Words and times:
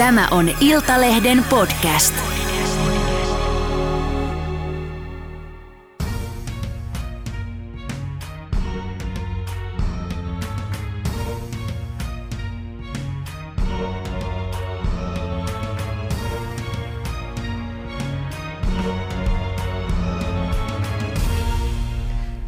Tämä 0.00 0.28
on 0.30 0.50
Iltalehden 0.60 1.44
podcast. 1.50 2.14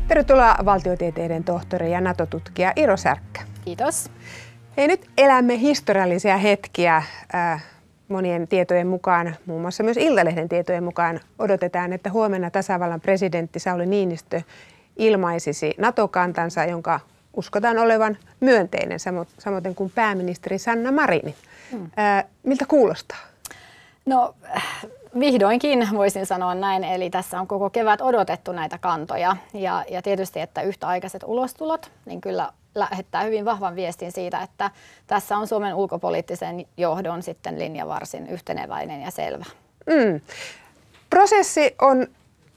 Tervetuloa 0.09 0.57
valtiotieteiden 0.64 1.45
tohtori 1.45 1.93
ja 1.93 2.00
NATO-tutkija 2.00 2.73
Iro 2.77 2.96
Särkkä. 2.96 3.43
Kiitos. 3.64 4.11
Hei, 4.77 4.89
nyt 4.89 5.11
elämme 5.18 5.59
historiallisia 5.59 6.36
hetkiä. 6.36 7.02
Äh, 7.34 7.64
monien 8.08 8.49
tietojen 8.49 8.86
mukaan, 8.86 9.36
muun 9.46 9.61
muassa 9.61 9.82
myös 9.82 9.96
Iltalehden 9.96 10.49
tietojen 10.49 10.85
mukaan, 10.85 11.21
odotetaan, 11.39 11.93
että 11.93 12.11
huomenna 12.11 12.50
tasavallan 12.50 13.00
presidentti 13.00 13.58
Sauli 13.58 13.86
Niinistö 13.86 14.40
ilmaisisi 14.96 15.75
NATO-kantansa, 15.79 16.64
jonka 16.64 17.00
uskotaan 17.36 17.79
olevan 17.79 18.18
myönteinen, 18.40 18.99
samoin 19.39 19.75
kuin 19.77 19.93
pääministeri 19.94 20.58
Sanna 20.58 20.93
Marin. 20.93 21.35
Hmm. 21.71 21.91
Äh, 21.99 22.25
miltä 22.43 22.64
kuulostaa? 22.68 23.18
No 24.07 24.35
vihdoinkin 25.21 25.89
voisin 25.94 26.27
sanoa 26.27 26.54
näin, 26.54 26.85
eli 26.85 27.11
tässä 27.11 27.41
on 27.41 27.46
koko 27.46 27.71
kevät 27.71 28.00
odotettu 28.00 28.52
näitä 28.52 28.79
kantoja 28.79 29.36
ja, 29.54 29.85
ja 29.91 30.02
tietysti, 30.02 30.41
että 30.41 30.63
yhtäaikaiset 30.63 31.22
ulostulot, 31.27 31.91
niin 32.06 32.20
kyllä 32.20 32.52
lähettää 32.75 33.22
hyvin 33.22 33.44
vahvan 33.44 33.77
viestin 33.77 34.12
siitä, 34.12 34.42
että 34.42 34.70
tässä 35.06 35.36
on 35.36 35.47
Suomen 35.47 35.75
ulkopoliittisen 35.75 36.67
johdon 36.77 37.22
sitten 37.22 37.58
linja 37.58 37.89
varsin 37.89 38.27
yhteneväinen 38.27 39.03
ja 39.03 39.11
selvä. 39.11 39.44
Mm. 39.86 40.20
Prosessi 41.10 41.74
on 41.80 42.06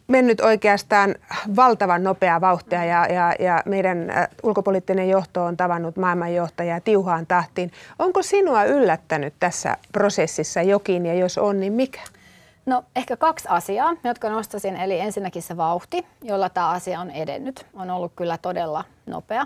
mennyt 0.07 0.41
oikeastaan 0.41 1.15
valtavan 1.55 2.03
nopeaa 2.03 2.41
vauhtia 2.41 2.85
ja, 2.85 3.05
ja, 3.05 3.33
ja 3.39 3.63
meidän 3.65 3.97
ulkopoliittinen 4.43 5.09
johto 5.09 5.43
on 5.43 5.57
tavannut 5.57 5.97
maailmanjohtajaa 5.97 6.79
tiuhaan 6.79 7.25
tahtiin. 7.25 7.71
Onko 7.99 8.21
sinua 8.21 8.63
yllättänyt 8.63 9.33
tässä 9.39 9.77
prosessissa 9.91 10.61
jokin 10.61 11.05
ja 11.05 11.13
jos 11.13 11.37
on, 11.37 11.59
niin 11.59 11.73
mikä? 11.73 12.01
No 12.65 12.83
ehkä 12.95 13.17
kaksi 13.17 13.47
asiaa, 13.49 13.93
jotka 14.03 14.29
nostasin. 14.29 14.75
Eli 14.75 14.99
ensinnäkin 14.99 15.41
se 15.41 15.57
vauhti, 15.57 16.05
jolla 16.21 16.49
tämä 16.49 16.69
asia 16.69 16.99
on 16.99 17.11
edennyt, 17.11 17.65
on 17.73 17.89
ollut 17.89 18.11
kyllä 18.15 18.37
todella 18.37 18.83
nopea. 19.05 19.45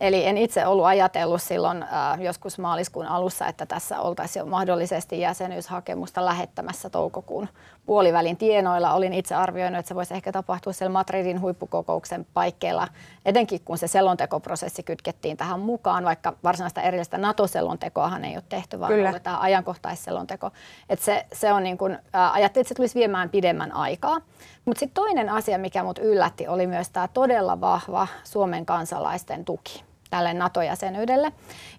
Eli 0.00 0.26
en 0.26 0.38
itse 0.38 0.66
ollut 0.66 0.84
ajatellut 0.84 1.42
silloin 1.42 1.82
äh, 1.82 2.20
joskus 2.20 2.58
maaliskuun 2.58 3.06
alussa, 3.06 3.46
että 3.46 3.66
tässä 3.66 4.00
oltaisiin 4.00 4.40
jo 4.40 4.46
mahdollisesti 4.46 5.20
jäsenyyshakemusta 5.20 6.24
lähettämässä 6.24 6.90
toukokuun 6.90 7.48
puolivälin 7.86 8.36
tienoilla. 8.36 8.94
Olin 8.94 9.12
itse 9.12 9.34
arvioinut, 9.34 9.78
että 9.78 9.88
se 9.88 9.94
voisi 9.94 10.14
ehkä 10.14 10.32
tapahtua 10.32 10.72
siellä 10.72 10.92
Madridin 10.92 11.40
huippukokouksen 11.40 12.26
paikkeilla, 12.34 12.88
etenkin 13.24 13.60
kun 13.64 13.78
se 13.78 13.86
selontekoprosessi 13.86 14.82
kytkettiin 14.82 15.36
tähän 15.36 15.60
mukaan, 15.60 16.04
vaikka 16.04 16.32
varsinaista 16.44 16.82
erillistä 16.82 17.18
NATO-selontekoahan 17.18 18.24
ei 18.24 18.36
ole 18.36 18.44
tehty, 18.48 18.80
vaan 18.80 18.92
Kyllä. 18.92 19.20
tämä 19.20 19.40
ajankohtaisselonteko. 19.40 20.50
Että 20.88 21.04
se, 21.04 21.26
se 21.32 21.52
on 21.52 21.62
niin 21.62 21.78
kuin, 21.78 21.92
äh, 21.92 22.34
ajattelin, 22.34 22.62
että 22.62 22.68
se 22.68 22.74
tulisi 22.74 22.98
viemään 22.98 23.30
pidemmän 23.30 23.72
aikaa. 23.72 24.20
Mutta 24.64 24.80
sitten 24.80 24.94
toinen 24.94 25.30
asia, 25.30 25.58
mikä 25.58 25.82
mut 25.82 25.98
yllätti, 25.98 26.48
oli 26.48 26.66
myös 26.66 26.90
tämä 26.90 27.08
todella 27.08 27.60
vahva 27.60 28.06
Suomen 28.24 28.66
kansalaisten 28.66 29.44
tuki 29.44 29.84
tälle 30.14 30.34
NATO-jäsenyydelle. 30.34 31.32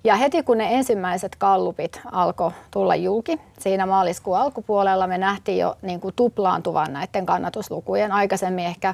Ja 0.04 0.16
heti 0.16 0.44
kun 0.44 0.58
ne 0.58 0.76
ensimmäiset 0.76 1.36
kallupit 1.36 2.02
alkoi 2.12 2.52
tulla 2.72 2.96
julki, 2.96 3.40
siinä 3.60 3.86
maaliskuun 3.86 4.38
alkupuolella 4.38 5.08
me 5.08 5.18
nähtiin 5.18 5.58
jo 5.58 5.76
niin 5.82 6.00
kuin 6.00 6.14
tuplaantuvan 6.16 6.94
näiden 6.94 7.26
kannatuslukujen. 7.26 8.12
Aikaisemmin 8.12 8.66
ehkä 8.66 8.94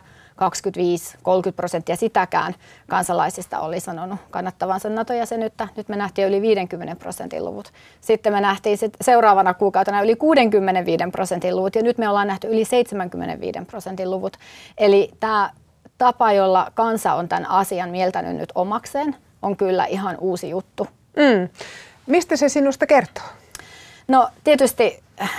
25-30 1.49 1.53
prosenttia 1.55 1.95
sitäkään 1.95 2.55
kansalaisista 2.87 3.59
oli 3.59 3.79
sanonut 3.79 4.19
kannattavansa 4.31 4.89
NATO-jäsenyyttä. 4.89 5.67
Nyt 5.77 5.89
me 5.89 5.95
nähtiin 5.95 6.27
yli 6.27 6.41
50 6.41 6.95
prosentin 6.95 7.45
luvut. 7.45 7.71
Sitten 8.01 8.33
me 8.33 8.41
nähtiin 8.41 8.77
sit 8.77 8.93
seuraavana 9.01 9.53
kuukautena 9.53 10.01
yli 10.01 10.15
65 10.15 11.03
prosentin 11.11 11.55
luvut 11.55 11.75
ja 11.75 11.83
nyt 11.83 11.97
me 11.97 12.09
ollaan 12.09 12.27
nähty 12.27 12.47
yli 12.47 12.65
75 12.65 13.59
prosentin 13.67 14.11
luvut. 14.11 14.37
Eli 14.77 15.11
tämä 15.19 15.49
tapa, 15.97 16.31
jolla 16.31 16.71
kansa 16.73 17.13
on 17.13 17.29
tämän 17.29 17.49
asian 17.49 17.89
mieltänyt 17.89 18.37
nyt 18.37 18.49
omakseen, 18.55 19.15
on 19.41 19.57
kyllä 19.57 19.85
ihan 19.85 20.17
uusi 20.19 20.49
juttu. 20.49 20.87
Mm. 21.15 21.49
Mistä 22.07 22.35
se 22.35 22.49
sinusta 22.49 22.87
kertoo? 22.87 23.23
No 24.07 24.29
tietysti 24.43 25.03
äh, 25.21 25.31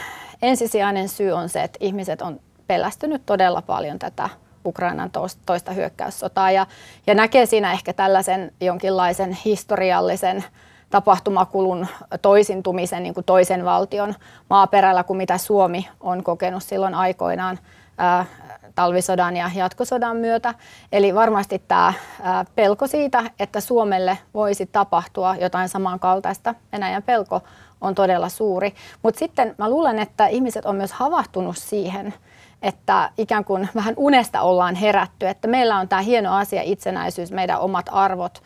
ensisijainen 0.42 1.08
syy 1.08 1.32
on 1.32 1.48
se, 1.48 1.62
että 1.62 1.78
ihmiset 1.80 2.22
on 2.22 2.40
pelästynyt 2.66 3.22
todella 3.26 3.62
paljon 3.62 3.98
tätä 3.98 4.28
Ukrainan 4.64 5.10
toista 5.46 5.72
hyökkäyssotaa 5.72 6.50
ja, 6.50 6.66
ja 7.06 7.14
näkee 7.14 7.46
siinä 7.46 7.72
ehkä 7.72 7.92
tällaisen 7.92 8.52
jonkinlaisen 8.60 9.38
historiallisen 9.44 10.44
tapahtumakulun 10.90 11.86
toisintumisen 12.22 13.02
niin 13.02 13.14
kuin 13.14 13.24
toisen 13.24 13.64
valtion 13.64 14.14
maaperällä 14.50 15.04
kuin 15.04 15.16
mitä 15.16 15.38
Suomi 15.38 15.88
on 16.00 16.24
kokenut 16.24 16.62
silloin 16.62 16.94
aikoinaan 16.94 17.58
ää, 17.98 18.26
talvisodan 18.74 19.36
ja 19.36 19.50
jatkosodan 19.54 20.16
myötä. 20.16 20.54
Eli 20.92 21.14
varmasti 21.14 21.62
tämä 21.68 21.92
pelko 22.54 22.86
siitä, 22.86 23.22
että 23.38 23.60
Suomelle 23.60 24.18
voisi 24.34 24.66
tapahtua 24.66 25.36
jotain 25.36 25.68
samankaltaista, 25.68 26.54
Venäjän 26.72 27.02
pelko 27.02 27.40
on 27.80 27.94
todella 27.94 28.28
suuri. 28.28 28.74
Mutta 29.02 29.18
sitten 29.18 29.54
mä 29.58 29.70
luulen, 29.70 29.98
että 29.98 30.26
ihmiset 30.26 30.64
on 30.64 30.76
myös 30.76 30.92
havahtunut 30.92 31.56
siihen, 31.56 32.14
että 32.62 33.10
ikään 33.18 33.44
kuin 33.44 33.68
vähän 33.74 33.94
unesta 33.96 34.40
ollaan 34.40 34.74
herätty, 34.74 35.28
että 35.28 35.48
meillä 35.48 35.78
on 35.78 35.88
tämä 35.88 36.02
hieno 36.02 36.36
asia, 36.36 36.62
itsenäisyys, 36.62 37.32
meidän 37.32 37.60
omat 37.60 37.86
arvot, 37.92 38.42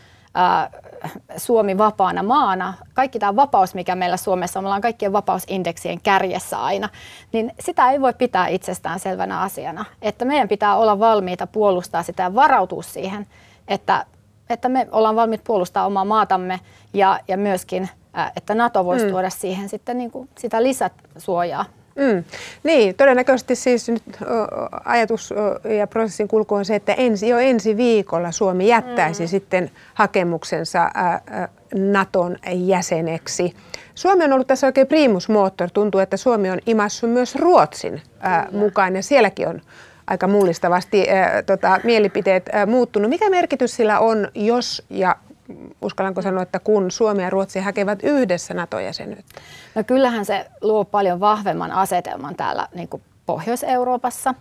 Suomi 1.37 1.79
vapaana 1.79 2.23
maana, 2.23 2.75
kaikki 2.95 3.19
tämä 3.19 3.37
vapaus, 3.37 3.75
mikä 3.75 3.95
meillä 3.95 4.17
Suomessa 4.17 4.61
on, 4.61 4.65
me 4.65 4.67
ollaan 4.67 4.83
kaikkien 4.83 5.13
vapausindeksien 5.13 6.01
kärjessä 6.01 6.63
aina, 6.63 6.89
niin 7.33 7.53
sitä 7.61 7.91
ei 7.91 8.01
voi 8.01 8.15
pitää 8.15 8.49
itsestään 8.49 9.01
selvänä 9.01 9.41
asiana. 9.41 9.85
Että 10.03 10.25
meidän 10.25 10.49
pitää 10.49 10.77
olla 10.77 10.99
valmiita 10.99 11.47
puolustaa 11.47 12.03
sitä 12.03 12.23
ja 12.23 12.35
varautua 12.35 12.83
siihen, 12.83 13.27
että, 13.69 14.07
että 14.51 14.69
me 14.69 14.89
ollaan 14.93 15.17
valmiit 15.17 15.45
puolustaa 15.45 15.87
omaa 15.87 16.05
maatamme 16.05 16.61
ja, 16.95 17.21
ja 17.29 17.37
myöskin, 17.37 17.89
että 18.37 18.55
NATO 18.55 18.85
voisi 18.85 19.05
mm. 19.05 19.11
tuoda 19.11 19.31
siihen 19.31 19.69
sitten 19.69 19.99
niin 19.99 20.11
kuin 20.11 20.29
sitä 20.39 20.63
lisäsuojaa 20.63 21.65
Mm. 21.97 22.25
Niin, 22.63 22.95
todennäköisesti 22.95 23.55
siis 23.55 23.89
nyt 23.89 24.03
ajatus 24.85 25.35
ja 25.79 25.87
prosessin 25.87 26.29
kulku 26.29 26.55
on 26.55 26.65
se, 26.65 26.75
että 26.75 26.93
ensi, 26.93 27.29
jo 27.29 27.39
ensi 27.39 27.77
viikolla 27.77 28.31
Suomi 28.31 28.69
jättäisi 28.69 29.23
mm. 29.23 29.29
sitten 29.29 29.71
hakemuksensa 29.95 30.91
Naton 31.75 32.37
jäseneksi. 32.47 33.55
Suomi 33.95 34.25
on 34.25 34.33
ollut 34.33 34.47
tässä 34.47 34.67
oikein 34.67 34.87
primus 34.87 35.29
motor. 35.29 35.71
Tuntuu, 35.71 36.01
että 36.01 36.17
Suomi 36.17 36.51
on 36.51 36.59
imassut 36.67 37.11
myös 37.11 37.35
Ruotsin 37.35 38.03
ää, 38.21 38.49
mukaan 38.53 38.97
ja 38.97 39.03
sielläkin 39.03 39.49
on 39.49 39.61
aika 40.07 40.29
mullistavasti 40.29 41.11
ää, 41.11 41.43
tota, 41.43 41.81
mielipiteet 41.85 42.51
ää, 42.53 42.67
muuttunut. 42.67 43.11
Mikä 43.11 43.31
merkitys 43.31 43.77
sillä 43.77 43.99
on, 43.99 44.29
jos 44.35 44.83
ja 44.91 45.17
uskallanko 45.83 46.23
sanoa, 46.23 46.43
että 46.43 46.59
kun 46.59 46.91
Suomi 46.91 47.23
ja 47.23 47.31
Ruotsi 47.31 47.61
hakevat 47.61 47.99
yhdessä 48.03 48.55
NATO-jäsenyyttä? 48.55 49.41
No 49.75 49.85
kyllähän 49.85 50.25
se 50.25 50.47
luo 50.61 50.85
paljon 50.85 51.21
vahvemman 51.21 51.73
asetelman 51.73 52.37
täällä 52.37 52.69
niin 52.75 52.89
kuin 52.89 53.03
Pohjois-Euroopassa. 53.27 54.35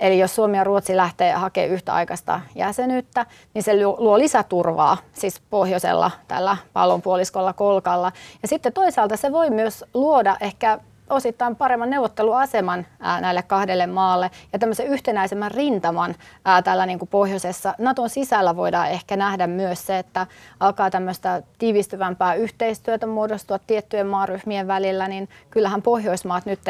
Eli 0.00 0.18
jos 0.18 0.34
Suomi 0.34 0.56
ja 0.56 0.64
Ruotsi 0.64 0.96
lähtee 0.96 1.32
hakemaan 1.32 1.70
yhtäaikaista 1.72 2.40
jäsenyyttä, 2.54 3.26
niin 3.54 3.62
se 3.62 3.72
luo 3.82 4.18
lisäturvaa 4.18 4.98
siis 5.12 5.40
pohjoisella 5.50 6.10
tällä 6.28 6.56
pallonpuoliskolla 6.72 7.52
kolkalla. 7.52 8.12
Ja 8.42 8.48
sitten 8.48 8.72
toisaalta 8.72 9.16
se 9.16 9.32
voi 9.32 9.50
myös 9.50 9.84
luoda 9.94 10.36
ehkä 10.40 10.78
osittain 11.10 11.56
paremman 11.56 11.90
neuvotteluaseman 11.90 12.86
ää, 13.00 13.20
näille 13.20 13.42
kahdelle 13.42 13.86
maalle 13.86 14.30
ja 14.52 14.58
tämmöisen 14.58 14.86
yhtenäisemmän 14.86 15.50
rintaman 15.50 16.14
ää, 16.44 16.62
tällä 16.62 16.86
niin 16.86 16.98
kuin 16.98 17.08
pohjoisessa. 17.08 17.74
Naton 17.78 18.10
sisällä 18.10 18.56
voidaan 18.56 18.88
ehkä 18.88 19.16
nähdä 19.16 19.46
myös 19.46 19.86
se, 19.86 19.98
että 19.98 20.26
alkaa 20.60 20.90
tämmöistä 20.90 21.42
tiivistyvämpää 21.58 22.34
yhteistyötä 22.34 23.06
muodostua 23.06 23.58
tiettyjen 23.58 24.06
maaryhmien 24.06 24.68
välillä, 24.68 25.08
niin 25.08 25.28
kyllähän 25.50 25.82
Pohjoismaat 25.82 26.46
nyt, 26.46 26.60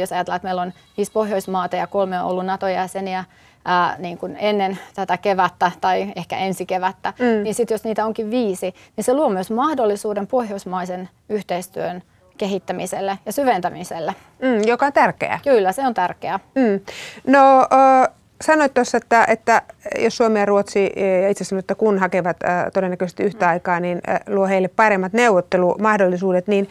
jos 0.00 0.12
ajatellaan, 0.12 0.36
että 0.36 0.46
meillä 0.46 0.62
on 0.62 0.72
viisi 0.96 1.12
Pohjoismaata 1.12 1.76
ja 1.76 1.86
kolme 1.86 2.20
on 2.20 2.26
ollut 2.26 2.46
NATO-jäseniä, 2.46 3.24
ää, 3.64 3.96
niin 3.98 4.18
kuin 4.18 4.36
ennen 4.40 4.78
tätä 4.94 5.18
kevättä 5.18 5.70
tai 5.80 6.12
ehkä 6.16 6.36
ensi 6.36 6.66
kevättä, 6.66 7.12
mm. 7.18 7.42
niin 7.42 7.54
sitten 7.54 7.74
jos 7.74 7.84
niitä 7.84 8.04
onkin 8.04 8.30
viisi, 8.30 8.74
niin 8.96 9.04
se 9.04 9.14
luo 9.14 9.28
myös 9.28 9.50
mahdollisuuden 9.50 10.26
pohjoismaisen 10.26 11.08
yhteistyön 11.28 12.02
kehittämiselle 12.36 13.18
ja 13.26 13.32
syventämiselle. 13.32 14.14
Mm, 14.42 14.68
joka 14.68 14.86
on 14.86 14.92
tärkeää. 14.92 15.40
Kyllä, 15.44 15.72
se 15.72 15.86
on 15.86 15.94
tärkeää. 15.94 16.40
Mm. 16.54 16.80
No, 17.26 17.60
äh, 17.60 18.08
sanoit 18.40 18.74
tuossa, 18.74 18.96
että, 18.96 19.24
että 19.28 19.62
jos 19.98 20.16
Suomi 20.16 20.38
ja 20.38 20.44
Ruotsi 20.46 20.92
ja 21.22 21.28
itse 21.28 21.44
asiassa 21.44 21.58
että 21.58 21.74
kun 21.74 21.98
hakevat 21.98 22.36
äh, 22.44 22.64
todennäköisesti 22.74 23.22
yhtä 23.22 23.46
mm. 23.46 23.50
aikaa, 23.50 23.80
niin 23.80 24.00
äh, 24.08 24.20
luo 24.28 24.46
heille 24.46 24.68
paremmat 24.68 25.12
neuvottelumahdollisuudet, 25.12 26.46
niin 26.46 26.68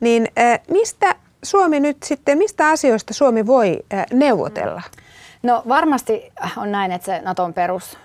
niin 0.00 0.28
mistä 0.70 1.14
Suomi 1.42 1.80
nyt 1.80 1.96
sitten, 2.02 2.38
mistä 2.38 2.68
asioista 2.68 3.14
Suomi 3.14 3.46
voi 3.46 3.78
neuvotella? 4.12 4.82
No 5.42 5.62
varmasti 5.68 6.32
on 6.56 6.72
näin, 6.72 6.92
että 6.92 7.06
se 7.06 7.20
Naton 7.24 7.54
perus 7.54 7.98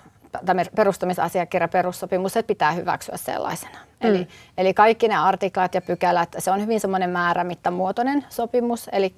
perustamisasiakirja, 0.75 1.67
perussopimus, 1.67 2.37
että 2.37 2.47
pitää 2.47 2.71
hyväksyä 2.71 3.17
sellaisena. 3.17 3.77
Mm. 4.03 4.09
Eli, 4.09 4.27
eli 4.57 4.73
kaikki 4.73 5.07
ne 5.07 5.15
artiklat 5.15 5.75
ja 5.75 5.81
pykälät, 5.81 6.29
se 6.37 6.51
on 6.51 6.61
hyvin 6.61 6.79
semmoinen 6.79 7.09
määrämittamuotoinen 7.09 8.25
sopimus, 8.29 8.89
eli, 8.91 9.13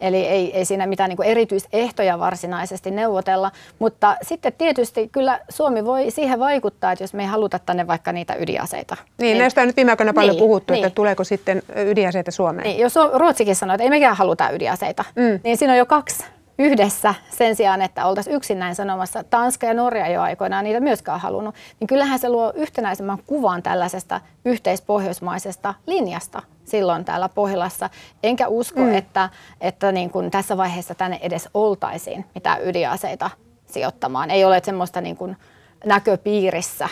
eli 0.00 0.26
ei, 0.26 0.56
ei 0.56 0.64
siinä 0.64 0.86
mitään 0.86 1.08
niin 1.08 1.16
kuin 1.16 1.28
erityisehtoja 1.28 2.18
varsinaisesti 2.18 2.90
neuvotella, 2.90 3.50
mutta 3.78 4.16
sitten 4.22 4.52
tietysti 4.52 5.08
kyllä 5.08 5.40
Suomi 5.48 5.84
voi 5.84 6.10
siihen 6.10 6.38
vaikuttaa, 6.40 6.92
että 6.92 7.04
jos 7.04 7.14
me 7.14 7.22
ei 7.22 7.28
haluta 7.28 7.58
tänne 7.58 7.86
vaikka 7.86 8.12
niitä 8.12 8.34
ydinaseita. 8.34 8.96
Niin, 9.02 9.14
niin 9.18 9.38
näistä 9.38 9.60
on 9.60 9.66
nyt 9.66 9.76
viime 9.76 9.92
aikoina 9.92 10.12
paljon 10.12 10.36
niin, 10.36 10.42
puhuttu, 10.42 10.72
niin. 10.72 10.84
että 10.84 10.94
tuleeko 10.94 11.24
sitten 11.24 11.62
ydinaseita 11.76 12.30
Suomeen. 12.30 12.68
Niin, 12.68 12.80
jos 12.80 12.94
Ruotsikin 13.12 13.56
sanoo, 13.56 13.74
että 13.74 13.84
ei 13.84 13.90
mekään 13.90 14.16
haluta 14.16 14.50
ydinaseita, 14.50 15.04
mm. 15.16 15.40
niin 15.44 15.56
siinä 15.56 15.72
on 15.72 15.78
jo 15.78 15.86
kaksi 15.86 16.24
yhdessä 16.58 17.14
sen 17.30 17.56
sijaan, 17.56 17.82
että 17.82 18.06
oltaisiin 18.06 18.36
yksin 18.36 18.58
näin 18.58 18.74
sanomassa. 18.74 19.24
Tanska 19.24 19.66
ja 19.66 19.74
Norja 19.74 20.08
jo 20.08 20.22
aikoinaan 20.22 20.64
niitä 20.64 20.80
myöskään 20.80 21.20
halunnut. 21.20 21.54
Niin 21.80 21.88
kyllähän 21.88 22.18
se 22.18 22.28
luo 22.28 22.52
yhtenäisemmän 22.56 23.18
kuvan 23.26 23.62
tällaisesta 23.62 24.20
yhteispohjoismaisesta 24.44 25.74
linjasta 25.86 26.42
silloin 26.64 27.04
täällä 27.04 27.28
Pohjolassa. 27.28 27.90
Enkä 28.22 28.48
usko, 28.48 28.80
mm. 28.80 28.94
että, 28.94 29.30
että 29.60 29.92
niin 29.92 30.10
kuin 30.10 30.30
tässä 30.30 30.56
vaiheessa 30.56 30.94
tänne 30.94 31.18
edes 31.22 31.48
oltaisiin 31.54 32.24
mitään 32.34 32.64
ydinaseita 32.64 33.30
sijoittamaan. 33.66 34.30
Ei 34.30 34.44
ole 34.44 34.60
semmoista 34.64 35.00
niin 35.00 35.16
kuin 35.16 35.36
näköpiirissä 35.84 36.88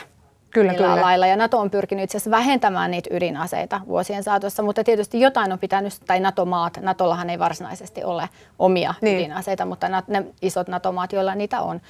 Kyllä, 0.52 0.75
kyllä. 0.75 1.00
lailla. 1.00 1.26
Ja 1.26 1.37
NATO 1.37 1.58
on 1.58 1.70
pyrkinyt 1.70 2.04
itse 2.04 2.16
asiassa 2.16 2.31
vähentämään 2.31 2.90
niitä 2.90 3.10
ydinaseita 3.12 3.81
vuosien 3.88 4.22
saatossa, 4.22 4.62
mutta 4.62 4.84
tietysti 4.84 5.20
jotain 5.20 5.52
on 5.52 5.58
pitänyt, 5.58 5.93
tai 6.06 6.20
NATO-maat, 6.20 6.78
NATOllahan 6.81 7.31
ei 7.31 7.38
varsinaisesti 7.38 8.04
ole 8.04 8.28
omia 8.58 8.94
niin. 9.00 9.19
ydinaseita, 9.19 9.64
mutta 9.64 9.88
ne 9.88 10.25
isot 10.43 10.69
NATO-maat, 10.69 11.12
joilla 11.12 11.34
niitä 11.34 11.60
on. 11.60 11.81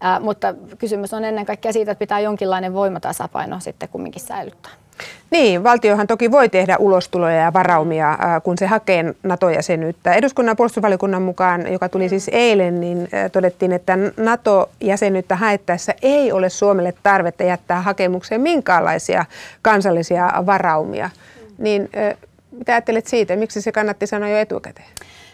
Ää, 0.00 0.20
mutta 0.20 0.54
kysymys 0.78 1.14
on 1.14 1.24
ennen 1.24 1.46
kaikkea 1.46 1.72
siitä, 1.72 1.92
että 1.92 1.98
pitää 1.98 2.20
jonkinlainen 2.20 2.74
voimatasapaino 2.74 3.60
sitten 3.60 3.88
kumminkin 3.88 4.22
säilyttää. 4.22 4.81
Niin, 5.30 5.64
valtiohan 5.64 6.06
toki 6.06 6.30
voi 6.30 6.48
tehdä 6.48 6.76
ulostuloja 6.76 7.36
ja 7.36 7.52
varaumia, 7.52 8.18
kun 8.42 8.58
se 8.58 8.66
hakee 8.66 9.14
NATO-jäsenyyttä. 9.22 10.14
Eduskunnan 10.14 10.56
puolustusvaliokunnan 10.56 11.22
mukaan, 11.22 11.72
joka 11.72 11.88
tuli 11.88 12.08
siis 12.08 12.30
eilen, 12.32 12.80
niin 12.80 13.08
todettiin, 13.32 13.72
että 13.72 13.98
NATO-jäsenyyttä 14.16 15.36
haettaessa 15.36 15.92
ei 16.02 16.32
ole 16.32 16.48
Suomelle 16.48 16.94
tarvetta 17.02 17.42
jättää 17.42 17.80
hakemukseen 17.80 18.40
minkäänlaisia 18.40 19.24
kansallisia 19.62 20.32
varaumia. 20.46 21.10
Niin 21.58 21.90
mitä 22.50 22.72
ajattelet 22.72 23.06
siitä? 23.06 23.36
Miksi 23.36 23.62
se 23.62 23.72
kannatti 23.72 24.06
sanoa 24.06 24.28
jo 24.28 24.38
etukäteen? 24.38 24.88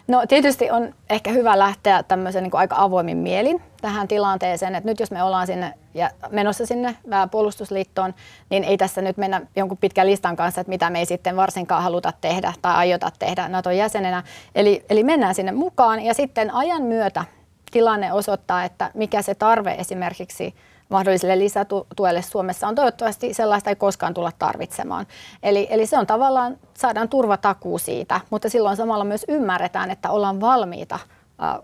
No 0.09 0.23
tietysti 0.29 0.71
on 0.71 0.95
ehkä 1.11 1.31
hyvä 1.31 1.59
lähteä 1.59 2.03
tämmöisen 2.03 2.43
niin 2.43 2.51
aika 2.55 2.77
avoimin 2.79 3.17
mielin 3.17 3.63
tähän 3.81 4.09
tilanteeseen, 4.09 4.75
että 4.75 4.91
nyt 4.91 5.01
jos 5.01 5.11
me 5.11 5.23
ollaan 5.23 5.47
sinne 5.47 5.75
ja 5.95 6.11
menossa 6.31 6.67
sinne 6.67 6.97
puolustusliittoon, 7.31 8.15
niin 8.51 8.65
ei 8.65 8.77
tässä 8.77 9.03
nyt 9.03 9.17
mennä 9.17 9.41
jonkun 9.57 9.79
pitkän 9.79 10.07
listan 10.07 10.37
kanssa, 10.37 10.61
että 10.61 10.69
mitä 10.69 10.91
me 10.91 10.99
ei 10.99 11.07
sitten 11.07 11.37
varsinkaan 11.37 11.83
haluta 11.83 12.13
tehdä 12.21 12.53
tai 12.63 12.75
aiota 12.75 13.13
tehdä 13.19 13.49
Naton 13.49 13.77
jäsenenä. 13.77 14.23
Eli, 14.55 14.85
eli 14.91 15.05
mennään 15.05 15.35
sinne 15.35 15.53
mukaan 15.53 16.01
ja 16.01 16.15
sitten 16.15 16.55
ajan 16.55 16.83
myötä 16.83 17.25
tilanne 17.71 18.13
osoittaa, 18.13 18.65
että 18.65 18.91
mikä 18.95 19.23
se 19.23 19.35
tarve 19.35 19.75
esimerkiksi 19.79 20.55
mahdolliselle 20.89 21.39
lisätuelle 21.39 22.23
Suomessa 22.23 22.69
on 22.69 22.75
toivottavasti 22.75 23.35
sellaista 23.35 23.71
ei 23.71 23.77
koskaan 23.77 24.15
tulla 24.15 24.33
tarvitsemaan. 24.39 25.07
Eli, 25.43 25.67
eli 25.71 25.87
se 25.87 25.99
on 25.99 26.07
tavallaan, 26.07 26.57
saadaan 26.75 27.09
turvatakuu 27.09 27.79
siitä, 27.79 28.21
mutta 28.31 28.49
silloin 28.49 28.77
samalla 28.77 29.05
myös 29.05 29.25
ymmärretään, 29.29 29.91
että 29.91 30.11
ollaan 30.11 30.41
valmiita 30.41 30.99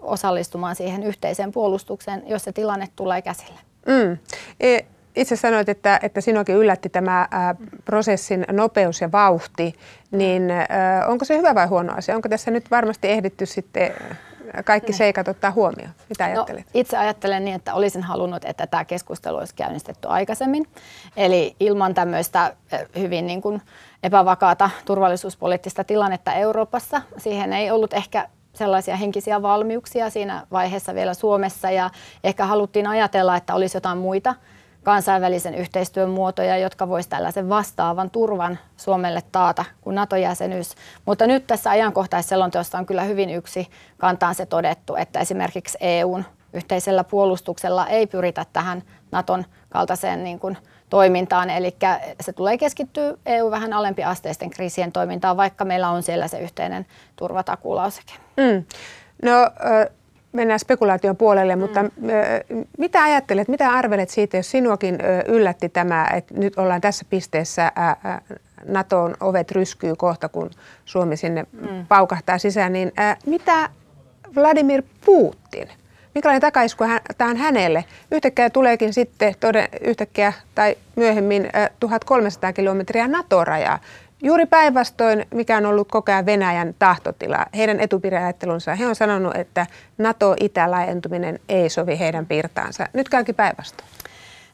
osallistumaan 0.02 0.76
siihen 0.76 1.02
yhteiseen 1.02 1.52
puolustukseen, 1.52 2.22
jos 2.26 2.44
se 2.44 2.52
tilanne 2.52 2.88
tulee 2.96 3.22
käsille. 3.22 3.60
Mm. 3.86 4.18
E, 4.60 4.78
itse 5.16 5.36
sanoit, 5.36 5.68
että, 5.68 6.00
että 6.02 6.20
sinuakin 6.20 6.56
yllätti 6.56 6.88
tämä 6.88 7.20
ä, 7.20 7.26
prosessin 7.84 8.46
nopeus 8.52 9.00
ja 9.00 9.12
vauhti, 9.12 9.74
niin 10.10 10.50
ä, 10.50 10.66
onko 11.08 11.24
se 11.24 11.38
hyvä 11.38 11.54
vai 11.54 11.66
huono 11.66 11.92
asia? 11.96 12.16
Onko 12.16 12.28
tässä 12.28 12.50
nyt 12.50 12.70
varmasti 12.70 13.08
ehditty 13.08 13.46
sitten 13.46 13.92
kaikki 14.62 14.90
niin. 14.90 14.98
seikat 14.98 15.28
ottaa 15.28 15.50
huomioon? 15.50 15.90
Mitä 16.08 16.24
no, 16.26 16.32
ajattelet? 16.32 16.64
No, 16.66 16.70
itse 16.74 16.96
ajattelen 16.96 17.44
niin, 17.44 17.54
että 17.54 17.74
olisin 17.74 18.02
halunnut, 18.02 18.44
että 18.44 18.66
tämä 18.66 18.84
keskustelu 18.84 19.36
olisi 19.36 19.54
käynnistetty 19.54 20.08
aikaisemmin. 20.08 20.66
Eli 21.16 21.56
ilman 21.60 21.94
tämmöistä 21.94 22.56
hyvin 22.98 23.26
niin 23.26 23.42
kuin 23.42 23.62
epävakaata 24.02 24.70
turvallisuuspoliittista 24.84 25.84
tilannetta 25.84 26.32
Euroopassa. 26.32 27.02
Siihen 27.18 27.52
ei 27.52 27.70
ollut 27.70 27.92
ehkä 27.92 28.28
sellaisia 28.52 28.96
henkisiä 28.96 29.42
valmiuksia 29.42 30.10
siinä 30.10 30.46
vaiheessa 30.52 30.94
vielä 30.94 31.14
Suomessa 31.14 31.70
ja 31.70 31.90
ehkä 32.24 32.46
haluttiin 32.46 32.86
ajatella, 32.86 33.36
että 33.36 33.54
olisi 33.54 33.76
jotain 33.76 33.98
muita 33.98 34.34
kansainvälisen 34.84 35.54
yhteistyön 35.54 36.10
muotoja, 36.10 36.58
jotka 36.58 36.88
voisi 36.88 37.08
tällaisen 37.08 37.48
vastaavan 37.48 38.10
turvan 38.10 38.58
Suomelle 38.76 39.22
taata 39.32 39.64
kuin 39.80 39.94
NATO-jäsenyys. 39.94 40.74
Mutta 41.04 41.26
nyt 41.26 41.46
tässä 41.46 41.70
ajankohtaisselonteossa 41.70 42.78
on 42.78 42.86
kyllä 42.86 43.02
hyvin 43.02 43.30
yksi 43.30 43.68
kantaan 43.98 44.34
se 44.34 44.46
todettu, 44.46 44.96
että 44.96 45.20
esimerkiksi 45.20 45.78
EUn 45.80 46.24
yhteisellä 46.52 47.04
puolustuksella 47.04 47.86
ei 47.86 48.06
pyritä 48.06 48.46
tähän 48.52 48.82
Naton 49.12 49.44
kaltaiseen 49.68 50.24
niin 50.24 50.38
kuin 50.38 50.58
toimintaan, 50.90 51.50
eli 51.50 51.76
se 52.20 52.32
tulee 52.32 52.58
keskittyä 52.58 53.14
EU 53.26 53.50
vähän 53.50 53.72
alempiasteisten 53.72 54.50
kriisien 54.50 54.92
toimintaan, 54.92 55.36
vaikka 55.36 55.64
meillä 55.64 55.88
on 55.88 56.02
siellä 56.02 56.28
se 56.28 56.38
yhteinen 56.38 56.86
turvatakuulauseke. 57.16 58.12
Mm. 58.36 58.64
No, 59.22 59.50
mennään 60.34 60.60
spekulaation 60.60 61.16
puolelle, 61.16 61.56
mutta 61.56 61.82
mm. 61.82 61.90
mitä 62.78 63.02
ajattelet, 63.02 63.48
mitä 63.48 63.70
arvelet 63.70 64.10
siitä, 64.10 64.36
jos 64.36 64.50
sinuakin 64.50 64.98
yllätti 65.26 65.68
tämä, 65.68 66.08
että 66.14 66.34
nyt 66.34 66.58
ollaan 66.58 66.80
tässä 66.80 67.04
pisteessä, 67.10 67.72
NATOn 68.64 69.14
ovet 69.20 69.50
ryskyy 69.50 69.94
kohta, 69.96 70.28
kun 70.28 70.50
Suomi 70.84 71.16
sinne 71.16 71.46
mm. 71.52 71.86
paukahtaa 71.86 72.38
sisään, 72.38 72.72
niin 72.72 72.92
mitä 73.26 73.68
Vladimir 74.36 74.82
Putin, 75.04 75.68
minkälainen 76.14 76.40
takaisku 76.40 76.84
tämä 77.18 77.34
hänelle? 77.34 77.84
Yhtäkkiä 78.10 78.50
tuleekin 78.50 78.92
sitten 78.92 79.34
toden, 79.40 79.68
yhtäkkiä 79.80 80.32
tai 80.54 80.76
myöhemmin 80.96 81.50
1300 81.80 82.52
kilometriä 82.52 83.08
NATO-rajaa. 83.08 83.78
Juuri 84.24 84.46
päinvastoin, 84.46 85.26
mikä 85.34 85.56
on 85.56 85.66
ollut 85.66 85.88
koko 85.90 86.12
ajan 86.12 86.26
Venäjän 86.26 86.74
tahtotila, 86.78 87.46
heidän 87.56 87.80
etupiiriajattelunsa. 87.80 88.74
He 88.74 88.86
on 88.86 88.94
sanonut, 88.94 89.36
että 89.36 89.66
NATO-itälaajentuminen 89.98 91.40
ei 91.48 91.68
sovi 91.68 91.98
heidän 91.98 92.26
piirtaansa. 92.26 92.86
Nyt 92.92 93.08
käykin 93.08 93.34
päinvastoin. 93.34 93.90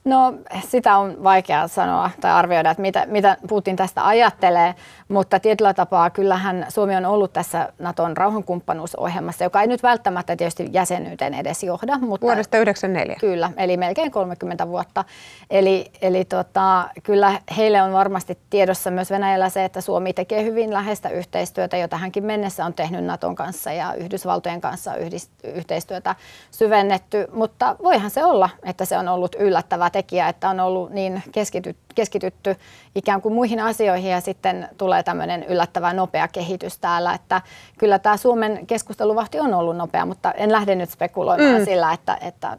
No 0.04 0.34
sitä 0.68 0.96
on 0.96 1.24
vaikea 1.24 1.68
sanoa 1.68 2.10
tai 2.20 2.30
arvioida, 2.30 2.70
että 2.70 2.80
mitä, 2.80 3.06
mitä 3.06 3.36
Putin 3.48 3.76
tästä 3.76 4.06
ajattelee, 4.06 4.74
mutta 5.10 5.40
tietyllä 5.40 5.74
tapaa 5.74 6.10
kyllähän 6.10 6.66
Suomi 6.68 6.96
on 6.96 7.04
ollut 7.04 7.32
tässä 7.32 7.72
Naton 7.78 8.16
rauhankumppanuusohjelmassa, 8.16 9.44
joka 9.44 9.60
ei 9.60 9.66
nyt 9.66 9.82
välttämättä 9.82 10.36
tietysti 10.36 10.68
jäsenyyteen 10.72 11.34
edes 11.34 11.62
johda. 11.62 11.98
Mutta 11.98 12.26
Vuodesta 12.26 12.50
1994. 12.50 13.16
Kyllä, 13.20 13.50
eli 13.56 13.76
melkein 13.76 14.10
30 14.10 14.68
vuotta. 14.68 15.04
Eli, 15.50 15.90
eli 16.02 16.24
tota, 16.24 16.88
kyllä 17.02 17.40
heille 17.56 17.82
on 17.82 17.92
varmasti 17.92 18.38
tiedossa 18.50 18.90
myös 18.90 19.10
Venäjällä 19.10 19.48
se, 19.48 19.64
että 19.64 19.80
Suomi 19.80 20.12
tekee 20.12 20.44
hyvin 20.44 20.72
läheistä 20.72 21.08
yhteistyötä, 21.08 21.76
jo 21.76 21.88
tähänkin 21.88 22.24
mennessä 22.24 22.64
on 22.64 22.74
tehnyt 22.74 23.04
Naton 23.04 23.34
kanssa 23.34 23.72
ja 23.72 23.94
Yhdysvaltojen 23.94 24.60
kanssa 24.60 24.94
yhdist- 24.94 25.48
yhteistyötä 25.54 26.14
syvennetty, 26.50 27.26
mutta 27.32 27.76
voihan 27.82 28.10
se 28.10 28.24
olla, 28.24 28.50
että 28.62 28.84
se 28.84 28.98
on 28.98 29.08
ollut 29.08 29.36
yllättävää 29.38 29.90
tekijä, 29.90 30.28
että 30.28 30.48
on 30.48 30.60
ollut 30.60 30.90
niin 30.90 31.22
keskitytty, 31.32 31.84
keskitytty 31.94 32.56
ikään 32.94 33.22
kuin 33.22 33.34
muihin 33.34 33.60
asioihin 33.60 34.10
ja 34.10 34.20
sitten 34.20 34.68
tulee 34.78 34.99
tämmöinen 35.02 35.44
yllättävän 35.44 35.96
nopea 35.96 36.28
kehitys 36.28 36.78
täällä, 36.78 37.14
että 37.14 37.42
kyllä 37.78 37.98
tämä 37.98 38.16
Suomen 38.16 38.66
keskusteluvahti 38.66 39.40
on 39.40 39.54
ollut 39.54 39.76
nopea, 39.76 40.06
mutta 40.06 40.32
en 40.32 40.52
lähde 40.52 40.74
nyt 40.74 40.90
spekuloimaan 40.90 41.58
mm. 41.58 41.64
sillä, 41.64 41.92
että, 41.92 42.18
että 42.20 42.58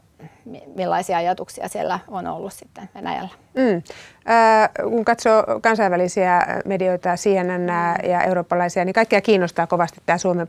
millaisia 0.75 1.17
ajatuksia 1.17 1.67
siellä 1.67 1.99
on 2.07 2.27
ollut 2.27 2.53
sitten 2.53 2.89
Venäjällä. 2.95 3.29
Mm. 3.53 3.81
Äh, 4.31 4.69
kun 4.83 5.05
katsoo 5.05 5.43
kansainvälisiä 5.61 6.41
medioita, 6.65 7.15
CNN 7.15 7.67
ja 8.09 8.23
eurooppalaisia, 8.23 8.85
niin 8.85 8.93
kaikkia 8.93 9.21
kiinnostaa 9.21 9.67
kovasti 9.67 10.01
tämä 10.05 10.17
Suomen 10.17 10.47